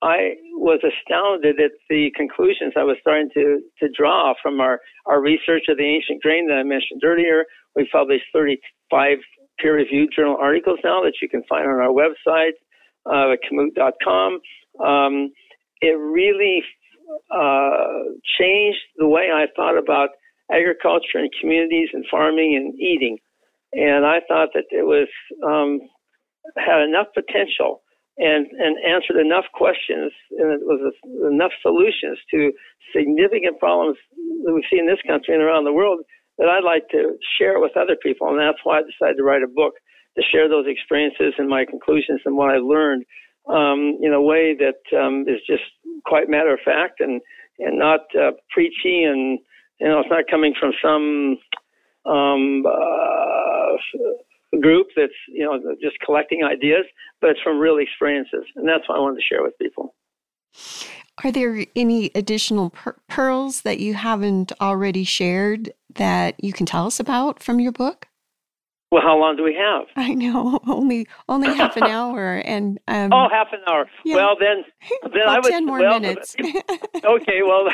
I 0.02 0.36
was 0.54 0.80
astounded 0.84 1.60
at 1.60 1.72
the 1.90 2.12
conclusions 2.16 2.74
I 2.78 2.84
was 2.84 2.98
starting 3.02 3.30
to, 3.34 3.62
to 3.80 3.90
draw 3.98 4.34
from 4.42 4.60
our, 4.60 4.80
our 5.08 5.22
research 5.22 5.64
of 5.70 5.78
the 5.78 5.86
ancient 5.86 6.22
grain 6.22 6.48
that 6.48 6.56
I 6.56 6.64
mentioned 6.64 7.02
earlier. 7.04 7.46
We've 7.76 7.88
published 7.92 8.26
35 8.34 9.18
peer 9.60 9.76
reviewed 9.76 10.10
journal 10.16 10.38
articles 10.40 10.80
now 10.84 11.02
that 11.02 11.14
you 11.22 11.28
can 11.28 11.44
find 11.50 11.68
on 11.68 11.80
our 11.80 11.90
website, 11.90 12.54
uh, 13.10 13.34
at 13.34 13.40
kamut.com. 13.50 14.40
Um, 14.86 15.32
it 15.82 15.98
really 15.98 16.64
uh, 17.34 18.14
changed 18.40 18.80
the 18.98 19.08
way 19.08 19.30
I 19.34 19.46
thought 19.56 19.78
about 19.78 20.10
agriculture 20.52 21.18
and 21.18 21.30
communities 21.42 21.90
and 21.94 22.06
farming 22.10 22.56
and 22.56 22.80
eating. 22.80 23.18
And 23.74 24.06
I 24.06 24.20
thought 24.28 24.50
that 24.54 24.66
it 24.70 24.86
was 24.86 25.08
um, 25.46 25.80
had 26.58 26.84
enough 26.84 27.08
potential 27.14 27.82
and, 28.17 28.47
and 28.47 28.77
answered 28.82 29.21
enough 29.21 29.45
questions 29.53 30.12
and 30.38 30.51
it 30.53 30.65
was 30.65 30.82
a, 30.82 31.27
enough 31.27 31.51
solutions 31.62 32.17
to 32.32 32.51
significant 32.95 33.60
problems 33.60 33.97
that 34.45 34.53
we 34.53 34.65
see 34.71 34.80
in 34.80 34.88
this 34.88 35.01
country 35.06 35.34
and 35.34 35.43
around 35.43 35.65
the 35.65 35.73
world 35.73 35.99
that 36.38 36.49
I'd 36.49 36.65
like 36.65 36.89
to 36.89 37.17
share 37.38 37.60
with 37.60 37.77
other 37.77 37.97
people. 38.01 38.30
And 38.30 38.39
that's 38.39 38.62
why 38.63 38.80
I 38.80 38.82
decided 38.82 39.17
to 39.17 39.23
write 39.23 39.43
a 39.43 39.53
book 39.53 39.73
to 40.17 40.23
share 40.32 40.49
those 40.49 40.65
experiences 40.67 41.34
and 41.38 41.49
my 41.49 41.65
conclusions 41.65 42.21
and 42.25 42.38
what 42.38 42.49
I've 42.49 42.63
learned 42.65 43.06
um, 43.49 43.97
in 44.01 44.13
a 44.13 44.21
way 44.21 44.56
that 44.58 44.82
um, 44.97 45.25
is 45.27 45.41
just 45.47 45.63
quite 46.06 46.30
matter 46.30 46.53
of 46.53 46.60
fact 46.65 46.99
and 46.99 47.21
and 47.60 47.80
not 47.80 48.01
uh, 48.13 48.32
preachy 48.51 49.03
and 49.03 49.39
you 49.80 49.88
know 49.88 49.99
it's 49.99 50.10
not 50.10 50.25
coming 50.30 50.53
from 50.60 50.73
some 50.82 51.38
um, 52.06 52.63
uh, 52.65 53.77
group 54.62 54.88
that's 54.96 55.14
you 55.28 55.44
know 55.46 55.60
just 55.82 55.98
collecting 56.06 56.44
ideas, 56.44 56.86
but 57.22 57.32
it's 57.32 57.40
from 57.44 57.60
real 57.60 57.78
experiences, 57.78 58.46
and 58.56 58.68
that's 58.68 58.88
what 58.88 58.98
I 58.98 59.02
wanted 59.02 59.18
to 59.18 59.26
share 59.28 59.44
with 59.44 59.58
people. 59.60 59.96
Are 61.24 61.32
there 61.32 61.66
any 61.76 62.12
additional 62.14 62.70
per- 62.70 62.96
pearls 63.08 63.62
that 63.62 63.80
you 63.80 63.96
haven't 63.96 64.52
already 64.62 65.04
shared 65.04 65.74
that 65.96 66.36
you 66.44 66.54
can 66.54 66.66
tell 66.66 66.86
us 66.86 67.00
about 67.00 67.42
from 67.42 67.60
your 67.60 67.72
book? 67.72 68.08
Well, 68.89 69.02
how 69.04 69.19
long 69.19 69.36
do 69.36 69.43
we 69.43 69.54
have? 69.54 69.88
I 69.97 70.13
know, 70.13 70.60
only 70.67 71.08
only 71.28 71.54
half 71.54 71.76
an 71.76 71.84
hour, 71.97 72.41
and 72.45 72.80
um, 72.88 73.12
oh, 73.12 73.28
half 73.30 73.47
an 73.52 73.60
hour. 73.67 73.89
Yeah. 74.06 74.15
Well, 74.15 74.36
then, 74.39 74.63
then 75.04 75.23
well, 75.26 75.30
I 75.30 75.39
would 75.39 75.52
ten 75.52 75.65
more 75.65 75.80
well, 75.80 76.00
minutes. 76.00 76.36
okay, 76.39 77.41
well, 77.45 77.67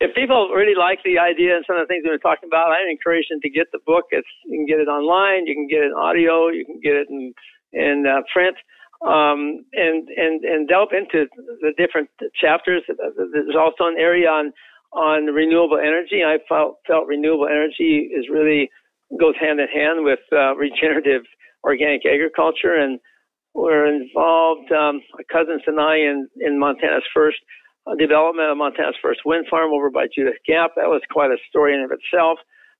if 0.00 0.14
people 0.14 0.50
really 0.54 0.74
like 0.78 0.98
the 1.04 1.18
idea 1.18 1.56
and 1.56 1.64
some 1.66 1.76
of 1.76 1.82
the 1.82 1.86
things 1.86 2.02
we 2.04 2.10
were 2.10 2.18
talking 2.18 2.48
about, 2.48 2.68
I 2.68 2.84
encourage 2.90 3.28
them 3.30 3.40
to 3.40 3.50
get 3.50 3.68
the 3.72 3.80
book. 3.86 4.04
It's 4.10 4.28
you 4.44 4.58
can 4.58 4.66
get 4.66 4.78
it 4.78 4.88
online, 4.88 5.46
you 5.46 5.54
can 5.54 5.66
get 5.68 5.80
it 5.80 5.86
in 5.86 5.94
audio, 5.94 6.48
you 6.48 6.66
can 6.66 6.80
get 6.80 6.92
it 6.92 7.08
in 7.08 7.32
in 7.72 8.04
uh, 8.06 8.20
print, 8.30 8.56
um, 9.00 9.64
and 9.72 10.08
and 10.08 10.44
and 10.44 10.68
delve 10.68 10.92
into 10.92 11.32
the 11.62 11.72
different 11.78 12.10
chapters. 12.38 12.82
There's 12.88 13.56
also 13.58 13.88
an 13.88 13.96
area 13.98 14.28
on 14.28 14.52
on 14.92 15.32
renewable 15.32 15.78
energy. 15.78 16.20
I 16.24 16.44
felt 16.46 16.76
felt 16.86 17.06
renewable 17.06 17.46
energy 17.48 18.12
is 18.12 18.28
really 18.28 18.70
goes 19.20 19.34
hand 19.40 19.60
in 19.60 19.68
hand 19.68 20.04
with 20.04 20.20
uh, 20.32 20.54
regenerative 20.56 21.22
organic 21.64 22.02
agriculture, 22.06 22.74
and 22.74 22.98
we're 23.54 23.86
involved, 23.86 24.70
um, 24.72 25.00
my 25.14 25.24
cousins 25.32 25.62
and 25.66 25.80
I, 25.80 25.96
in, 25.96 26.28
in 26.40 26.58
Montana's 26.58 27.06
first 27.14 27.38
uh, 27.86 27.94
development 27.94 28.50
of 28.50 28.58
Montana's 28.58 28.96
first 29.00 29.20
wind 29.24 29.46
farm 29.48 29.72
over 29.72 29.90
by 29.90 30.06
Judith 30.14 30.36
Gap. 30.46 30.72
That 30.76 30.88
was 30.88 31.00
quite 31.10 31.30
a 31.30 31.38
story 31.48 31.74
in 31.74 31.80
of 31.80 31.90
itself. 31.90 32.38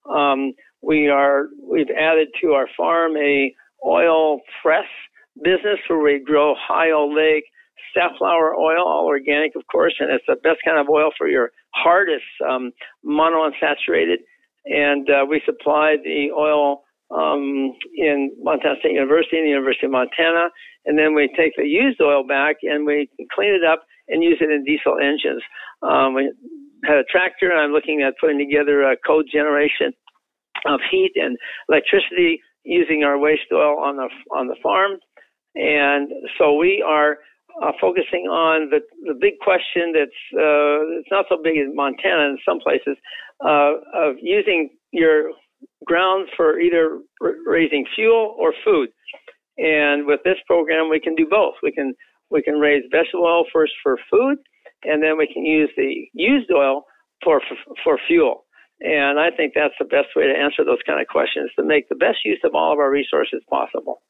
Um, 0.09 0.53
we 0.83 1.09
are 1.09 1.47
we've 1.63 1.91
added 1.91 2.29
to 2.43 2.53
our 2.53 2.69
farm 2.77 3.17
a 3.17 3.55
oil 3.87 4.41
press 4.63 4.87
business 5.43 5.79
where 5.89 6.03
we 6.03 6.23
grow 6.25 6.55
high 6.57 6.89
oleic 6.89 7.43
safflower 7.95 8.55
oil, 8.55 8.85
all 8.87 9.07
organic, 9.07 9.57
of 9.57 9.63
course, 9.71 9.95
and 9.99 10.11
it's 10.11 10.25
the 10.29 10.37
best 10.37 10.59
kind 10.65 10.79
of 10.79 10.89
oil 10.89 11.11
for 11.17 11.29
your. 11.29 11.51
It's 11.87 12.25
um, 12.49 12.73
monounsaturated 13.05 14.25
and 14.67 15.09
uh, 15.09 15.25
we 15.29 15.41
supply 15.45 15.97
the 16.03 16.29
oil 16.37 16.83
um, 17.11 17.73
in 17.97 18.33
Montana 18.43 18.75
State 18.81 18.93
University 18.93 19.39
and 19.39 19.47
the 19.47 19.51
University 19.51 19.87
of 19.87 19.93
Montana, 19.93 20.51
and 20.85 20.99
then 20.99 21.15
we 21.15 21.29
take 21.37 21.53
the 21.57 21.67
used 21.67 22.01
oil 22.01 22.27
back 22.27 22.57
and 22.63 22.87
we 22.87 23.09
clean 23.35 23.55
it 23.55 23.65
up 23.65 23.87
and 24.09 24.23
use 24.23 24.39
it 24.41 24.51
in 24.51 24.65
diesel 24.65 24.99
engines. 24.99 25.43
Um, 25.83 26.15
we 26.15 26.33
had 26.85 26.97
a 26.97 27.05
tractor, 27.05 27.51
and 27.51 27.61
I'm 27.61 27.73
looking 27.73 28.03
at 28.03 28.15
putting 28.21 28.39
together 28.39 28.83
a 28.83 28.97
cogeneration 28.97 29.95
of 30.67 30.81
heat 30.91 31.13
and 31.15 31.37
electricity 31.69 32.41
using 32.65 33.05
our 33.05 33.19
waste 33.19 33.53
oil 33.53 33.79
on 33.79 33.97
the 33.97 34.09
on 34.35 34.49
the 34.49 34.57
farm, 34.63 34.99
and 35.55 36.11
so 36.39 36.55
we 36.55 36.83
are 36.87 37.19
uh, 37.63 37.73
focusing 37.81 38.27
on 38.29 38.71
the 38.71 38.81
the 39.07 39.15
big 39.19 39.39
question 39.41 39.93
that's 39.93 40.21
uh, 40.35 40.99
it's 41.01 41.11
not 41.11 41.27
so 41.29 41.39
big 41.43 41.57
in 41.57 41.75
Montana 41.75 42.31
in 42.31 42.39
some 42.47 42.59
places 42.61 42.97
uh, 43.45 43.81
of 43.95 44.17
using 44.21 44.71
your 44.93 45.31
ground 45.85 46.29
for 46.37 46.61
either 46.61 46.99
r- 47.23 47.35
raising 47.47 47.87
fuel 47.95 48.35
or 48.39 48.53
food. 48.65 48.91
And 49.59 50.07
with 50.07 50.21
this 50.25 50.37
program, 50.47 50.91
we 50.91 51.01
can 51.01 51.15
do 51.15 51.27
both. 51.29 51.55
We 51.63 51.73
can 51.73 51.95
we 52.31 52.43
can 52.43 52.55
raise 52.55 52.83
vegetable 52.91 53.25
oil 53.25 53.45
first 53.53 53.73
for 53.83 53.97
food, 54.11 54.39
and 54.85 55.03
then 55.03 55.17
we 55.17 55.27
can 55.33 55.45
use 55.45 55.71
the 55.77 56.09
used 56.13 56.51
oil 56.51 56.85
for 57.25 57.41
for, 57.41 57.75
for 57.83 57.99
fuel. 58.07 58.45
And 58.81 59.19
I 59.19 59.31
think 59.35 59.55
that's 59.55 59.75
the 59.79 59.87
best 59.87 60.09
way 60.15 60.25
to 60.25 60.39
answer 60.39 60.63
those 60.63 60.85
kind 60.87 61.01
of 61.01 61.07
questions 61.07 61.51
to 61.57 61.65
make 61.65 61.89
the 61.89 61.95
best 61.95 62.19
use 62.25 62.41
of 62.45 62.55
all 62.55 62.73
of 62.75 62.79
our 62.79 62.91
resources 62.91 63.43
possible. 63.49 64.03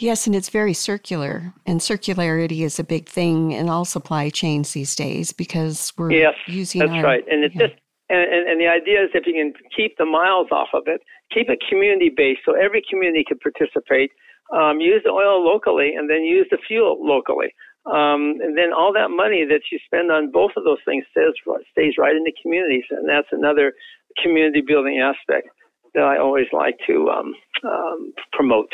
Yes, 0.00 0.26
and 0.26 0.34
it's 0.34 0.48
very 0.48 0.72
circular, 0.72 1.52
and 1.66 1.78
circularity 1.78 2.64
is 2.64 2.78
a 2.78 2.84
big 2.84 3.06
thing 3.06 3.52
in 3.52 3.68
all 3.68 3.84
supply 3.84 4.30
chains 4.30 4.72
these 4.72 4.96
days 4.96 5.30
because 5.30 5.92
we're 5.98 6.10
yes, 6.10 6.32
using. 6.46 6.80
That's 6.80 6.92
our, 6.92 7.02
right, 7.02 7.24
and 7.30 7.44
it's 7.44 7.54
yeah. 7.54 7.68
just 7.68 7.78
and, 8.08 8.24
and, 8.24 8.48
and 8.48 8.58
the 8.58 8.66
idea 8.66 9.04
is 9.04 9.10
if 9.12 9.26
you 9.26 9.34
can 9.34 9.52
keep 9.76 9.98
the 9.98 10.06
miles 10.06 10.48
off 10.50 10.68
of 10.72 10.84
it, 10.86 11.02
keep 11.28 11.50
it 11.50 11.58
community 11.68 12.08
based, 12.08 12.40
so 12.46 12.56
every 12.56 12.82
community 12.88 13.24
can 13.28 13.36
participate. 13.44 14.10
Um, 14.56 14.80
use 14.80 15.02
the 15.04 15.10
oil 15.10 15.44
locally, 15.44 15.92
and 15.94 16.08
then 16.08 16.24
use 16.24 16.48
the 16.50 16.58
fuel 16.66 16.96
locally. 16.98 17.52
Um, 17.84 18.40
and 18.40 18.56
then 18.56 18.72
all 18.72 18.94
that 18.94 19.10
money 19.10 19.44
that 19.44 19.68
you 19.70 19.78
spend 19.84 20.10
on 20.10 20.32
both 20.32 20.52
of 20.56 20.64
those 20.64 20.80
things 20.86 21.04
stays, 21.12 21.36
stays 21.72 21.94
right 21.98 22.16
in 22.16 22.24
the 22.24 22.32
communities, 22.40 22.88
and 22.88 23.06
that's 23.06 23.28
another 23.32 23.74
community 24.22 24.62
building 24.66 24.98
aspect 24.98 25.48
that 25.92 26.04
I 26.04 26.16
always 26.16 26.46
like 26.52 26.76
to 26.88 27.10
um, 27.10 27.34
um, 27.68 28.12
promote. 28.32 28.72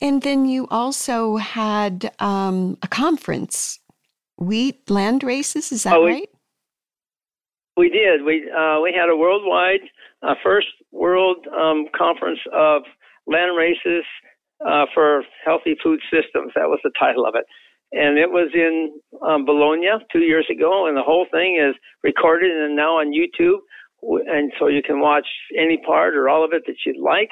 And 0.00 0.22
then 0.22 0.46
you 0.46 0.66
also 0.70 1.36
had 1.36 2.12
um, 2.18 2.78
a 2.82 2.88
conference, 2.88 3.78
wheat 4.38 4.88
land 4.90 5.22
races. 5.22 5.72
Is 5.72 5.82
that 5.82 5.94
oh, 5.94 6.04
we, 6.04 6.10
right? 6.12 6.28
We 7.76 7.90
did. 7.90 8.24
We 8.24 8.50
uh, 8.50 8.80
we 8.80 8.94
had 8.98 9.10
a 9.10 9.16
worldwide 9.16 9.80
uh, 10.22 10.34
first 10.42 10.68
world 10.90 11.46
um, 11.48 11.86
conference 11.96 12.40
of 12.52 12.82
land 13.26 13.56
races 13.56 14.04
uh, 14.66 14.86
for 14.94 15.22
healthy 15.44 15.76
food 15.82 16.00
systems. 16.10 16.52
That 16.54 16.68
was 16.68 16.80
the 16.82 16.92
title 16.98 17.26
of 17.26 17.34
it, 17.34 17.44
and 17.92 18.18
it 18.18 18.30
was 18.30 18.50
in 18.54 18.98
um, 19.26 19.44
Bologna 19.44 19.88
two 20.10 20.20
years 20.20 20.46
ago. 20.50 20.86
And 20.86 20.96
the 20.96 21.02
whole 21.02 21.26
thing 21.30 21.60
is 21.60 21.74
recorded 22.02 22.50
and 22.50 22.74
now 22.74 23.00
on 23.00 23.12
YouTube, 23.12 23.60
and 24.02 24.50
so 24.58 24.68
you 24.68 24.82
can 24.82 25.00
watch 25.00 25.26
any 25.56 25.78
part 25.86 26.14
or 26.14 26.28
all 26.28 26.44
of 26.44 26.52
it 26.54 26.62
that 26.66 26.76
you'd 26.86 27.00
like. 27.00 27.30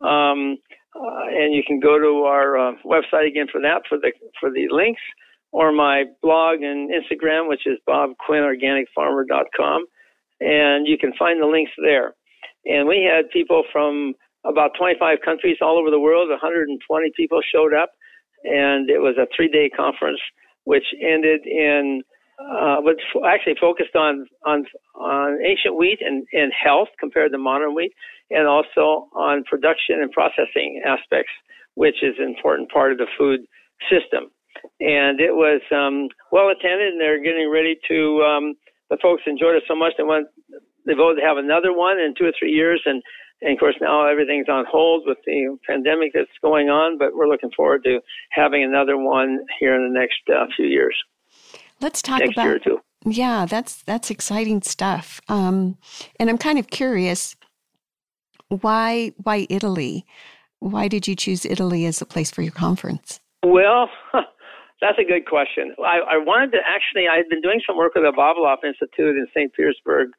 Um, 0.00 0.58
uh, 0.94 1.26
and 1.30 1.54
you 1.54 1.62
can 1.66 1.78
go 1.80 1.98
to 1.98 2.24
our 2.24 2.58
uh, 2.58 2.72
website 2.84 3.28
again 3.28 3.46
for 3.50 3.60
that 3.60 3.82
for 3.88 3.98
the 3.98 4.12
for 4.40 4.50
the 4.50 4.66
links 4.70 5.00
or 5.52 5.72
my 5.72 6.04
blog 6.22 6.62
and 6.62 6.90
Instagram, 6.90 7.48
which 7.48 7.66
is 7.66 7.78
bobquinnorganicfarmer.com, 7.88 9.84
and 10.40 10.86
you 10.86 10.96
can 10.96 11.12
find 11.18 11.42
the 11.42 11.46
links 11.46 11.72
there. 11.82 12.14
And 12.66 12.86
we 12.86 13.02
had 13.02 13.30
people 13.30 13.64
from 13.72 14.14
about 14.44 14.72
25 14.78 15.18
countries 15.24 15.56
all 15.60 15.78
over 15.78 15.90
the 15.90 15.98
world. 15.98 16.28
120 16.30 17.12
people 17.16 17.40
showed 17.52 17.74
up, 17.74 17.90
and 18.44 18.88
it 18.88 19.00
was 19.00 19.16
a 19.18 19.26
three-day 19.34 19.70
conference, 19.76 20.20
which 20.64 20.84
ended 21.02 21.40
in 21.46 22.02
uh, 22.40 22.76
which 22.80 23.00
actually 23.26 23.56
focused 23.60 23.94
on 23.94 24.26
on 24.46 24.64
on 24.94 25.38
ancient 25.44 25.76
wheat 25.76 25.98
and, 26.00 26.26
and 26.32 26.52
health 26.52 26.88
compared 26.98 27.32
to 27.32 27.38
modern 27.38 27.74
wheat 27.74 27.92
and 28.30 28.46
also 28.46 29.08
on 29.14 29.44
production 29.44 30.02
and 30.02 30.10
processing 30.12 30.82
aspects, 30.86 31.32
which 31.74 32.02
is 32.02 32.14
an 32.18 32.34
important 32.34 32.70
part 32.70 32.92
of 32.92 32.98
the 32.98 33.06
food 33.18 33.40
system. 33.90 34.30
And 34.80 35.20
it 35.20 35.32
was 35.34 35.62
um, 35.72 36.08
well 36.32 36.48
attended, 36.48 36.92
and 36.92 37.00
they're 37.00 37.22
getting 37.22 37.50
ready 37.50 37.76
to. 37.88 38.22
Um, 38.22 38.54
the 38.90 38.98
folks 39.00 39.22
enjoyed 39.26 39.56
it 39.56 39.62
so 39.68 39.76
much 39.76 39.92
they 39.96 40.02
want 40.02 40.26
they 40.86 40.94
voted 40.94 41.22
to 41.22 41.26
have 41.26 41.36
another 41.36 41.72
one 41.72 41.98
in 41.98 42.14
two 42.18 42.24
or 42.24 42.32
three 42.38 42.50
years, 42.50 42.82
and 42.84 43.02
and 43.40 43.52
of 43.52 43.58
course 43.58 43.76
now 43.80 44.06
everything's 44.06 44.48
on 44.48 44.64
hold 44.68 45.04
with 45.06 45.18
the 45.24 45.56
pandemic 45.66 46.12
that's 46.14 46.28
going 46.42 46.68
on. 46.68 46.98
But 46.98 47.14
we're 47.14 47.28
looking 47.28 47.50
forward 47.56 47.84
to 47.84 48.00
having 48.30 48.62
another 48.64 48.96
one 48.96 49.38
here 49.58 49.74
in 49.74 49.92
the 49.92 49.98
next 49.98 50.20
uh, 50.28 50.46
few 50.56 50.66
years. 50.66 50.96
Let's 51.80 52.02
talk 52.02 52.20
next 52.20 52.32
about 52.32 52.44
year 52.44 52.56
or 52.56 52.58
two. 52.58 52.78
Yeah, 53.06 53.46
that's 53.46 53.82
that's 53.82 54.10
exciting 54.10 54.62
stuff. 54.62 55.20
Um, 55.28 55.78
and 56.18 56.28
I'm 56.28 56.38
kind 56.38 56.58
of 56.58 56.68
curious 56.68 57.34
why 58.50 59.12
why 59.22 59.46
Italy? 59.48 60.04
Why 60.58 60.88
did 60.88 61.08
you 61.08 61.16
choose 61.16 61.46
Italy 61.46 61.86
as 61.86 62.02
a 62.02 62.06
place 62.06 62.30
for 62.30 62.42
your 62.42 62.52
conference? 62.52 63.20
Well, 63.42 63.88
that's 64.80 64.98
a 64.98 65.04
good 65.04 65.26
question. 65.26 65.74
I, 65.78 66.00
I 66.00 66.16
wanted 66.18 66.52
to 66.52 66.58
actually. 66.66 67.08
I 67.08 67.16
had 67.16 67.28
been 67.30 67.40
doing 67.40 67.60
some 67.66 67.76
work 67.76 67.94
with 67.94 68.04
the 68.04 68.12
Vavilov 68.12 68.58
Institute 68.64 69.16
in 69.16 69.26
St. 69.32 69.52
Petersburg, 69.54 70.10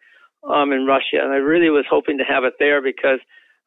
um, 0.49 0.71
in 0.71 0.85
Russia, 0.85 1.21
and 1.21 1.31
I 1.31 1.37
really 1.37 1.69
was 1.69 1.85
hoping 1.89 2.17
to 2.17 2.23
have 2.23 2.43
it 2.43 2.53
there 2.57 2.81
because 2.81 3.19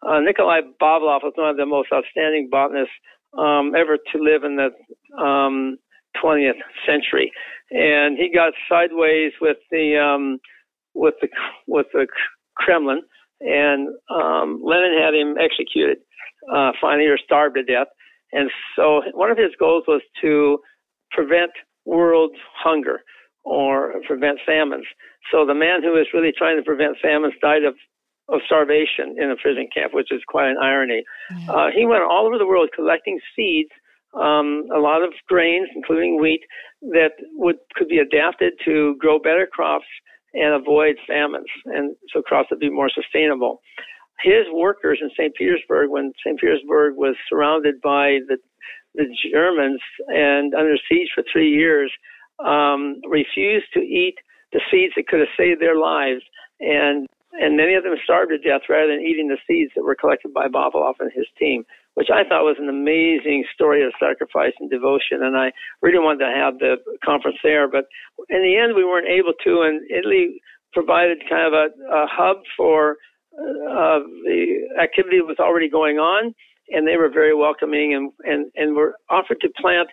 uh, 0.03 0.21
Nikolai 0.21 0.61
Vavilov 0.81 1.23
was 1.23 1.33
one 1.37 1.51
of 1.51 1.57
the 1.57 1.67
most 1.67 1.89
outstanding 1.93 2.49
botanists 2.51 2.95
um, 3.39 3.75
ever 3.77 3.97
to 3.97 4.19
live 4.19 4.45
in 4.45 4.57
the 4.57 4.71
um, 5.23 5.77
20th 6.23 6.59
century, 6.87 7.31
and 7.71 8.17
he 8.19 8.31
got 8.33 8.53
sideways 8.69 9.33
with 9.41 9.59
the 9.71 9.99
um, 9.99 10.39
with 10.95 11.15
the 11.21 11.29
with 11.67 11.87
the 11.93 12.07
Kremlin 12.57 13.03
and 13.45 13.89
um, 14.11 14.61
Lenin 14.65 14.99
had 14.99 15.15
him 15.15 15.37
executed 15.39 15.99
uh, 16.53 16.73
finally 16.81 17.07
or 17.07 17.19
starved 17.19 17.57
to 17.57 17.63
death. 17.63 17.89
And 18.33 18.51
so 18.75 19.03
one 19.13 19.31
of 19.31 19.39
his 19.39 19.53
goals 19.59 19.85
was 19.87 20.03
to 20.23 20.59
prevent 21.11 21.53
world 21.85 22.35
hunger 22.57 23.01
or 23.45 23.95
prevent 24.07 24.39
famines. 24.47 24.87
So 25.31 25.47
the 25.47 25.55
man 25.55 25.83
who 25.83 25.93
was 25.93 26.07
really 26.13 26.33
trying 26.37 26.57
to 26.57 26.65
prevent 26.65 26.97
famines 27.03 27.35
died 27.41 27.65
of 27.65 27.75
of 28.31 28.41
starvation 28.47 29.17
in 29.21 29.31
a 29.31 29.37
prison 29.37 29.69
camp, 29.75 29.93
which 29.93 30.11
is 30.11 30.23
quite 30.27 30.49
an 30.49 30.57
irony. 30.57 31.05
Uh, 31.47 31.69
he 31.77 31.85
went 31.85 32.03
all 32.03 32.27
over 32.27 32.39
the 32.39 32.47
world 32.47 32.71
collecting 32.75 33.21
seeds, 33.37 33.69
um, 34.15 34.65
a 34.75 34.79
lot 34.79 35.03
of 35.03 35.13
grains, 35.29 35.69
including 35.77 36.19
wheat, 36.19 36.41
that 36.81 37.13
would 37.35 37.57
could 37.77 37.89
be 37.89 37.99
adapted 37.99 38.55
to 38.65 38.97
grow 38.99 39.19
better 39.19 39.47
crops 39.47 39.85
and 40.35 40.55
avoid 40.55 40.97
famines, 41.07 41.47
and 41.67 41.97
so 42.13 42.23
crops 42.23 42.49
would 42.51 42.61
be 42.61 42.71
more 42.71 42.91
sustainable. 42.91 43.61
His 44.23 44.47
workers 44.53 44.99
in 45.03 45.11
St. 45.11 45.35
Petersburg, 45.35 45.91
when 45.91 46.13
St. 46.25 46.39
Petersburg 46.39 46.95
was 46.97 47.17
surrounded 47.29 47.81
by 47.81 48.19
the 48.29 48.37
the 48.95 49.07
Germans 49.33 49.81
and 50.07 50.55
under 50.55 50.77
siege 50.89 51.09
for 51.13 51.25
three 51.33 51.51
years, 51.51 51.93
um, 52.39 53.01
refused 53.11 53.67
to 53.75 53.81
eat 53.81 54.15
the 54.53 54.61
seeds 54.71 54.93
that 54.97 55.09
could 55.09 55.19
have 55.19 55.35
saved 55.37 55.61
their 55.61 55.77
lives, 55.77 56.23
and 56.61 57.07
and 57.33 57.57
many 57.57 57.75
of 57.75 57.83
them 57.83 57.95
starved 58.05 58.31
to 58.31 58.39
death 58.39 58.63
rather 58.69 58.93
than 58.93 59.05
eating 59.05 59.29
the 59.29 59.39
seeds 59.47 59.73
that 59.75 59.83
were 59.83 59.97
collected 59.97 60.33
by 60.33 60.47
Vavilov 60.47 60.95
and 61.01 61.11
his 61.13 61.27
team, 61.37 61.65
which 61.95 62.09
I 62.13 62.27
thought 62.27 62.43
was 62.43 62.59
an 62.59 62.69
amazing 62.69 63.45
story 63.55 63.85
of 63.85 63.93
sacrifice 63.99 64.53
and 64.59 64.71
devotion. 64.71 65.23
And 65.23 65.37
I 65.37 65.53
really 65.81 65.99
wanted 65.99 66.27
to 66.27 66.33
have 66.35 66.59
the 66.59 66.77
conference 67.05 67.39
there, 67.43 67.69
but 67.69 67.87
in 68.29 68.43
the 68.43 68.57
end, 68.59 68.75
we 68.75 68.85
weren't 68.85 69.09
able 69.09 69.33
to. 69.45 69.63
And 69.63 69.81
Italy 69.91 70.41
provided 70.73 71.23
kind 71.31 71.47
of 71.47 71.55
a, 71.55 71.67
a 71.95 72.07
hub 72.11 72.39
for 72.57 72.97
uh, 73.39 74.03
the 74.27 74.67
activity 74.81 75.19
that 75.19 75.27
was 75.27 75.39
already 75.39 75.71
going 75.71 75.99
on, 75.99 76.35
and 76.71 76.87
they 76.87 76.97
were 76.97 77.11
very 77.11 77.35
welcoming 77.35 77.95
and 77.95 78.13
and 78.25 78.51
and 78.55 78.77
were 78.77 78.95
offered 79.11 79.41
to 79.41 79.49
plant 79.61 79.89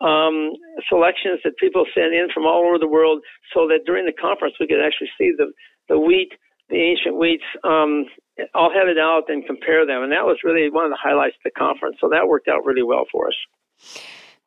um, 0.00 0.52
selections 0.88 1.40
that 1.44 1.56
people 1.58 1.86
sent 1.94 2.14
in 2.14 2.28
from 2.34 2.46
all 2.46 2.66
over 2.66 2.78
the 2.78 2.88
world, 2.88 3.22
so 3.52 3.66
that 3.66 3.86
during 3.86 4.06
the 4.06 4.12
conference 4.12 4.54
we 4.58 4.66
could 4.66 4.84
actually 4.84 5.10
see 5.18 5.32
the 5.36 5.50
the 5.88 5.98
wheat 5.98 6.30
the 6.70 6.76
ancient 6.76 7.16
wheats 7.16 7.44
um, 7.64 8.06
all 8.54 8.72
headed 8.72 8.98
out 8.98 9.24
and 9.28 9.46
compare 9.46 9.86
them. 9.86 10.02
And 10.02 10.12
that 10.12 10.24
was 10.24 10.38
really 10.44 10.70
one 10.70 10.84
of 10.84 10.90
the 10.90 10.98
highlights 11.00 11.36
of 11.36 11.42
the 11.44 11.50
conference. 11.50 11.96
So 12.00 12.08
that 12.10 12.26
worked 12.26 12.48
out 12.48 12.64
really 12.64 12.82
well 12.82 13.04
for 13.10 13.28
us. 13.28 13.34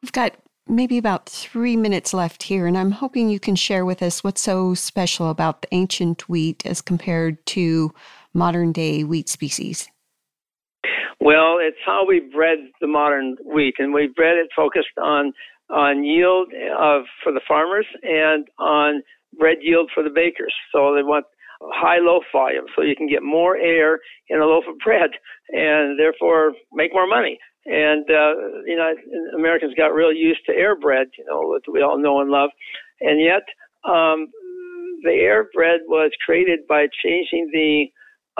We've 0.02 0.12
got 0.12 0.34
maybe 0.68 0.98
about 0.98 1.28
three 1.28 1.78
minutes 1.78 2.14
left 2.14 2.44
here, 2.44 2.68
and 2.68 2.78
I'm 2.78 2.92
hoping 2.92 3.30
you 3.30 3.40
can 3.40 3.56
share 3.56 3.86
with 3.86 4.02
us 4.04 4.24
what's 4.24 4.42
so 4.42 4.74
special 4.74 5.30
about 5.30 5.62
the 5.62 5.68
ancient 5.72 6.28
wheat 6.28 6.66
as 6.66 6.82
compared 6.82 7.44
to 7.48 7.94
modern 8.34 8.72
day 8.72 9.04
wheat 9.04 9.30
species. 9.30 9.90
Well, 11.20 11.58
it's 11.60 11.78
how 11.86 12.06
we 12.08 12.20
bred 12.20 12.60
the 12.80 12.88
modern 12.88 13.38
wheat, 13.44 13.76
and 13.80 13.94
we 13.94 14.08
bred 14.08 14.38
it 14.38 14.50
focused 14.56 14.98
on 15.02 15.34
on 15.70 16.04
yield 16.06 16.48
of 16.80 17.04
for 17.22 17.34
the 17.34 17.42
farmers 17.46 17.86
and 18.02 18.48
on 18.58 19.04
bread 19.38 19.58
yield 19.62 19.92
for 19.94 20.04
the 20.04 20.10
bakers. 20.10 20.54
So 20.72 20.96
they 20.96 21.04
want 21.04 21.26
high 21.62 22.00
loaf 22.00 22.24
volume 22.32 22.66
so 22.76 22.82
you 22.82 22.96
can 22.96 23.08
get 23.08 23.24
more 23.24 23.58
air 23.58 24.00
in 24.30 24.40
a 24.40 24.46
loaf 24.46 24.64
of 24.70 24.78
bread 24.84 25.12
and 25.50 26.00
therefore 26.00 26.54
make 26.74 26.94
more 26.94 27.08
money. 27.08 27.40
And, 27.66 28.06
uh, 28.10 28.64
you 28.66 28.78
know, 28.78 28.94
Americans 29.36 29.74
got 29.76 29.88
real 29.88 30.14
used 30.14 30.46
to 30.46 30.54
air 30.54 30.76
bread, 30.76 31.08
you 31.18 31.26
know, 31.26 31.54
that 31.54 31.72
we 31.72 31.82
all 31.82 31.98
know 32.00 32.22
and 32.22 32.30
love. 32.30 32.50
And 33.02 33.20
yet, 33.20 33.44
um, 33.84 34.28
the 35.04 35.14
air 35.14 35.48
bread 35.54 35.82
was 35.88 36.12
created 36.26 36.60
by 36.68 36.88
changing 37.04 37.50
the 37.52 37.86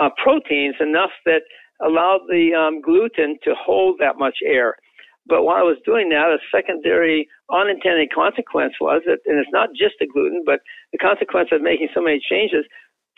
uh, 0.02 0.08
proteins 0.22 0.76
enough 0.80 1.10
that 1.26 1.42
allowed 1.84 2.20
the 2.28 2.54
um, 2.54 2.80
gluten 2.80 3.38
to 3.44 3.54
hold 3.54 3.98
that 4.00 4.18
much 4.18 4.38
air. 4.44 4.76
But 5.26 5.44
while 5.44 5.56
I 5.56 5.62
was 5.62 5.76
doing 5.84 6.08
that, 6.08 6.32
a 6.32 6.38
secondary 6.50 7.28
unintended 7.52 8.08
consequence 8.14 8.74
was 8.80 9.02
that, 9.04 9.20
and 9.26 9.38
it's 9.38 9.52
not 9.52 9.68
just 9.76 9.96
the 10.00 10.06
gluten, 10.06 10.42
but 10.44 10.60
the 10.90 10.98
consequence 10.98 11.50
of 11.52 11.60
making 11.60 11.88
so 11.94 12.00
many 12.00 12.18
changes 12.18 12.64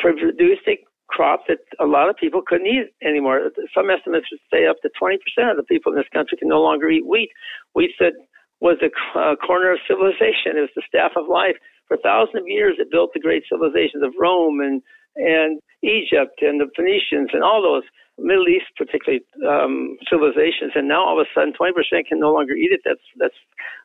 produced 0.00 0.66
a 0.66 0.78
crop 1.08 1.42
that 1.48 1.58
a 1.80 1.86
lot 1.86 2.08
of 2.08 2.16
people 2.16 2.40
couldn't 2.46 2.66
eat 2.66 2.90
anymore. 3.02 3.50
Some 3.74 3.90
estimates 3.90 4.26
would 4.30 4.40
say 4.50 4.66
up 4.66 4.76
to 4.82 4.90
20% 5.00 5.18
of 5.50 5.56
the 5.56 5.66
people 5.68 5.92
in 5.92 5.98
this 5.98 6.08
country 6.14 6.38
can 6.38 6.48
no 6.48 6.62
longer 6.62 6.88
eat 6.88 7.06
wheat. 7.06 7.30
Wheat 7.74 7.92
that 7.98 8.14
was 8.60 8.76
the 8.80 8.90
uh, 9.18 9.36
corner 9.36 9.72
of 9.72 9.78
civilization. 9.88 10.56
It 10.56 10.68
was 10.68 10.76
the 10.76 10.86
staff 10.86 11.12
of 11.16 11.28
life. 11.28 11.56
For 11.88 11.96
thousands 11.96 12.42
of 12.42 12.48
years, 12.48 12.76
it 12.78 12.90
built 12.90 13.10
the 13.12 13.20
great 13.20 13.42
civilizations 13.50 14.04
of 14.04 14.14
Rome 14.18 14.60
and 14.60 14.82
and 15.16 15.58
Egypt 15.82 16.38
and 16.40 16.60
the 16.60 16.70
Phoenicians 16.76 17.30
and 17.34 17.42
all 17.42 17.60
those 17.60 17.82
Middle 18.16 18.46
East, 18.46 18.70
particularly 18.78 19.24
um, 19.42 19.98
civilizations. 20.06 20.72
And 20.76 20.86
now 20.86 21.02
all 21.02 21.18
of 21.18 21.26
a 21.26 21.28
sudden, 21.34 21.52
20% 21.52 22.06
can 22.06 22.20
no 22.20 22.32
longer 22.32 22.54
eat 22.54 22.70
it. 22.70 22.80
That's 22.84 23.02
that's 23.18 23.34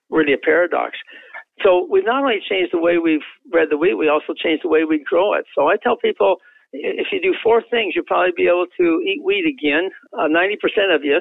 really 0.10 0.34
a 0.34 0.38
paradox. 0.38 0.98
So 1.64 1.88
we've 1.90 2.06
not 2.06 2.22
only 2.22 2.42
changed 2.48 2.74
the 2.74 2.80
way 2.80 2.98
we've 2.98 3.26
bred 3.50 3.70
the 3.70 3.78
wheat, 3.78 3.96
we 3.96 4.10
also 4.10 4.34
changed 4.34 4.64
the 4.64 4.70
way 4.70 4.84
we 4.84 5.04
grow 5.04 5.34
it. 5.34 5.46
So 5.56 5.68
I 5.68 5.78
tell 5.78 5.96
people, 5.96 6.38
if 6.74 7.08
you 7.12 7.22
do 7.22 7.34
four 7.42 7.64
things, 7.72 7.94
you'll 7.96 8.06
probably 8.06 8.34
be 8.36 8.48
able 8.48 8.68
to 8.78 9.02
eat 9.02 9.24
wheat 9.24 9.46
again. 9.48 9.90
Uh, 10.12 10.28
90% 10.28 10.94
of 10.94 11.04
you, 11.04 11.20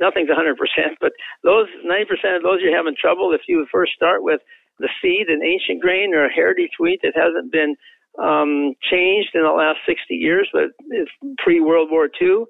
nothing's 0.00 0.28
100%, 0.28 0.56
but 1.00 1.12
those 1.44 1.68
90% 1.86 2.36
of 2.36 2.42
those 2.42 2.58
you're 2.60 2.76
having 2.76 2.96
trouble 2.98 3.32
if 3.32 3.42
you 3.46 3.66
first 3.70 3.92
start 3.94 4.22
with 4.22 4.40
the 4.78 4.88
seed, 5.00 5.28
an 5.28 5.42
ancient 5.44 5.80
grain 5.80 6.14
or 6.14 6.26
a 6.26 6.32
heritage 6.32 6.72
wheat 6.80 7.00
that 7.02 7.14
hasn't 7.14 7.52
been 7.52 7.76
um, 8.18 8.74
changed 8.90 9.30
in 9.34 9.42
the 9.42 9.54
last 9.54 9.78
60 9.86 10.14
years, 10.14 10.48
but 10.52 10.74
it's 10.90 11.10
pre 11.38 11.60
World 11.60 11.88
War 11.90 12.08
II. 12.20 12.44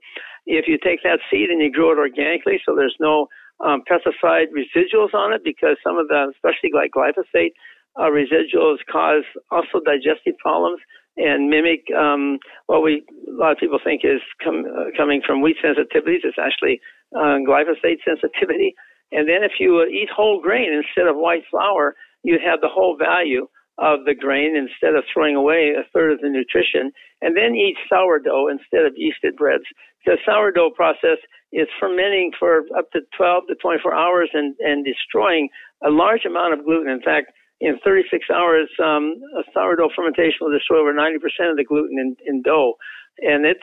If 0.47 0.67
you 0.67 0.79
take 0.83 1.03
that 1.05 1.21
seed 1.31 1.51
and 1.51 1.61
you 1.61 1.71
grow 1.71 1.93
it 1.93 1.99
organically, 1.99 2.61
so 2.65 2.75
there's 2.75 2.97
no 2.99 3.29
um, 3.63 3.83
pesticide 3.89 4.51
residuals 4.51 5.15
on 5.15 5.33
it 5.33 5.43
because 5.45 5.77
some 5.85 5.99
of 5.99 6.09
the, 6.09 6.33
especially 6.35 6.71
like 6.75 6.91
glyphosate 6.91 7.53
uh, 7.97 8.11
residuals, 8.11 8.79
cause 8.91 9.25
also 9.51 9.81
digestive 9.85 10.37
problems 10.39 10.81
and 11.17 11.51
mimic 11.51 11.85
um, 11.97 12.39
what 12.67 12.83
we 12.83 13.05
a 13.29 13.33
lot 13.33 13.53
of 13.53 13.59
people 13.59 13.79
think 13.83 14.03
is 14.05 14.21
com- 14.43 14.65
uh, 14.65 14.91
coming 14.97 15.21
from 15.25 15.43
wheat 15.43 15.57
sensitivities. 15.63 16.25
It's 16.25 16.39
actually 16.41 16.81
uh, 17.15 17.45
glyphosate 17.47 18.01
sensitivity. 18.05 18.75
And 19.13 19.29
then 19.29 19.45
if 19.45 19.53
you 19.61 19.85
uh, 19.85 19.87
eat 19.87 20.09
whole 20.15 20.41
grain 20.41 20.73
instead 20.73 21.07
of 21.07 21.17
white 21.17 21.43
flour, 21.51 21.95
you 22.23 22.39
have 22.45 22.61
the 22.61 22.69
whole 22.69 22.97
value 22.97 23.47
of 23.83 24.07
the 24.07 24.15
grain 24.15 24.55
instead 24.55 24.95
of 24.95 25.03
throwing 25.13 25.35
away 25.35 25.75
a 25.75 25.83
third 25.91 26.13
of 26.13 26.21
the 26.21 26.31
nutrition. 26.31 26.95
And 27.21 27.37
then 27.37 27.59
eat 27.59 27.75
sourdough 27.91 28.49
instead 28.49 28.87
of 28.87 28.95
yeasted 28.95 29.37
breads. 29.37 29.67
The 30.07 30.19
sourdough 30.25 30.71
process 30.79 31.19
is 31.53 31.67
fermenting 31.79 32.31
for 32.39 32.63
up 32.79 32.91
to 32.93 33.01
12 33.17 33.45
to 33.51 33.55
24 33.57 33.95
hours 33.95 34.31
and, 34.33 34.55
and 34.61 34.87
destroying 34.87 35.49
a 35.85 35.91
large 35.91 36.25
amount 36.25 36.55
of 36.55 36.65
gluten. 36.65 36.91
In 36.91 37.03
fact, 37.03 37.33
in 37.61 37.79
36 37.85 38.27
hours, 38.31 38.71
um, 38.83 39.15
a 39.39 39.43
sourdough 39.53 39.91
fermentation 39.95 40.39
will 40.41 40.55
destroy 40.55 40.81
over 40.81 40.95
90% 40.95 41.19
of 41.51 41.57
the 41.57 41.65
gluten 41.65 41.99
in, 41.99 42.17
in 42.27 42.43
dough. 42.43 42.75
And 43.19 43.45
it 43.45 43.59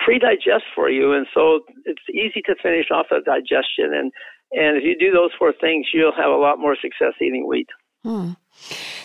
pre-digests 0.00 0.68
for 0.74 0.90
you, 0.90 1.12
and 1.12 1.26
so 1.32 1.60
it's 1.84 2.02
easy 2.10 2.42
to 2.46 2.54
finish 2.62 2.86
off 2.90 3.06
the 3.10 3.20
digestion. 3.24 3.92
And, 3.92 4.12
and 4.52 4.76
if 4.76 4.84
you 4.84 4.96
do 4.98 5.12
those 5.12 5.30
four 5.38 5.52
things, 5.58 5.86
you'll 5.92 6.16
have 6.16 6.30
a 6.30 6.40
lot 6.40 6.58
more 6.58 6.76
success 6.80 7.14
eating 7.20 7.46
wheat. 7.46 7.68
Hmm. 8.02 8.32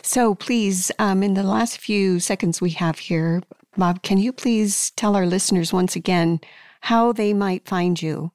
So 0.02 0.36
please, 0.36 0.92
um, 1.00 1.24
in 1.24 1.34
the 1.34 1.44
last 1.44 1.80
few 1.80 2.20
seconds 2.20 2.62
we 2.62 2.72
have 2.72 3.00
here, 3.00 3.42
Bob, 3.78 4.04
can 4.04 4.18
you 4.18 4.32
please 4.32 4.92
tell 4.92 5.16
our 5.16 5.26
listeners 5.26 5.74
once 5.74 5.96
again 5.96 6.40
how 6.86 7.12
they 7.12 7.34
might 7.34 7.68
find 7.68 8.00
you. 8.00 8.32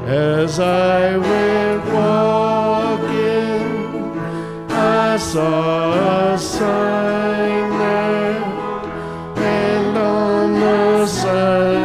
As 0.10 0.60
I 0.60 1.18
went 1.18 1.86
walking, 1.94 3.12
I 4.72 5.18
saw 5.18 6.34
a 6.34 6.38
sign 6.40 7.70
there, 7.78 8.44
and 9.38 9.98
on 10.00 10.54
the 10.60 11.06
sign 11.06 11.81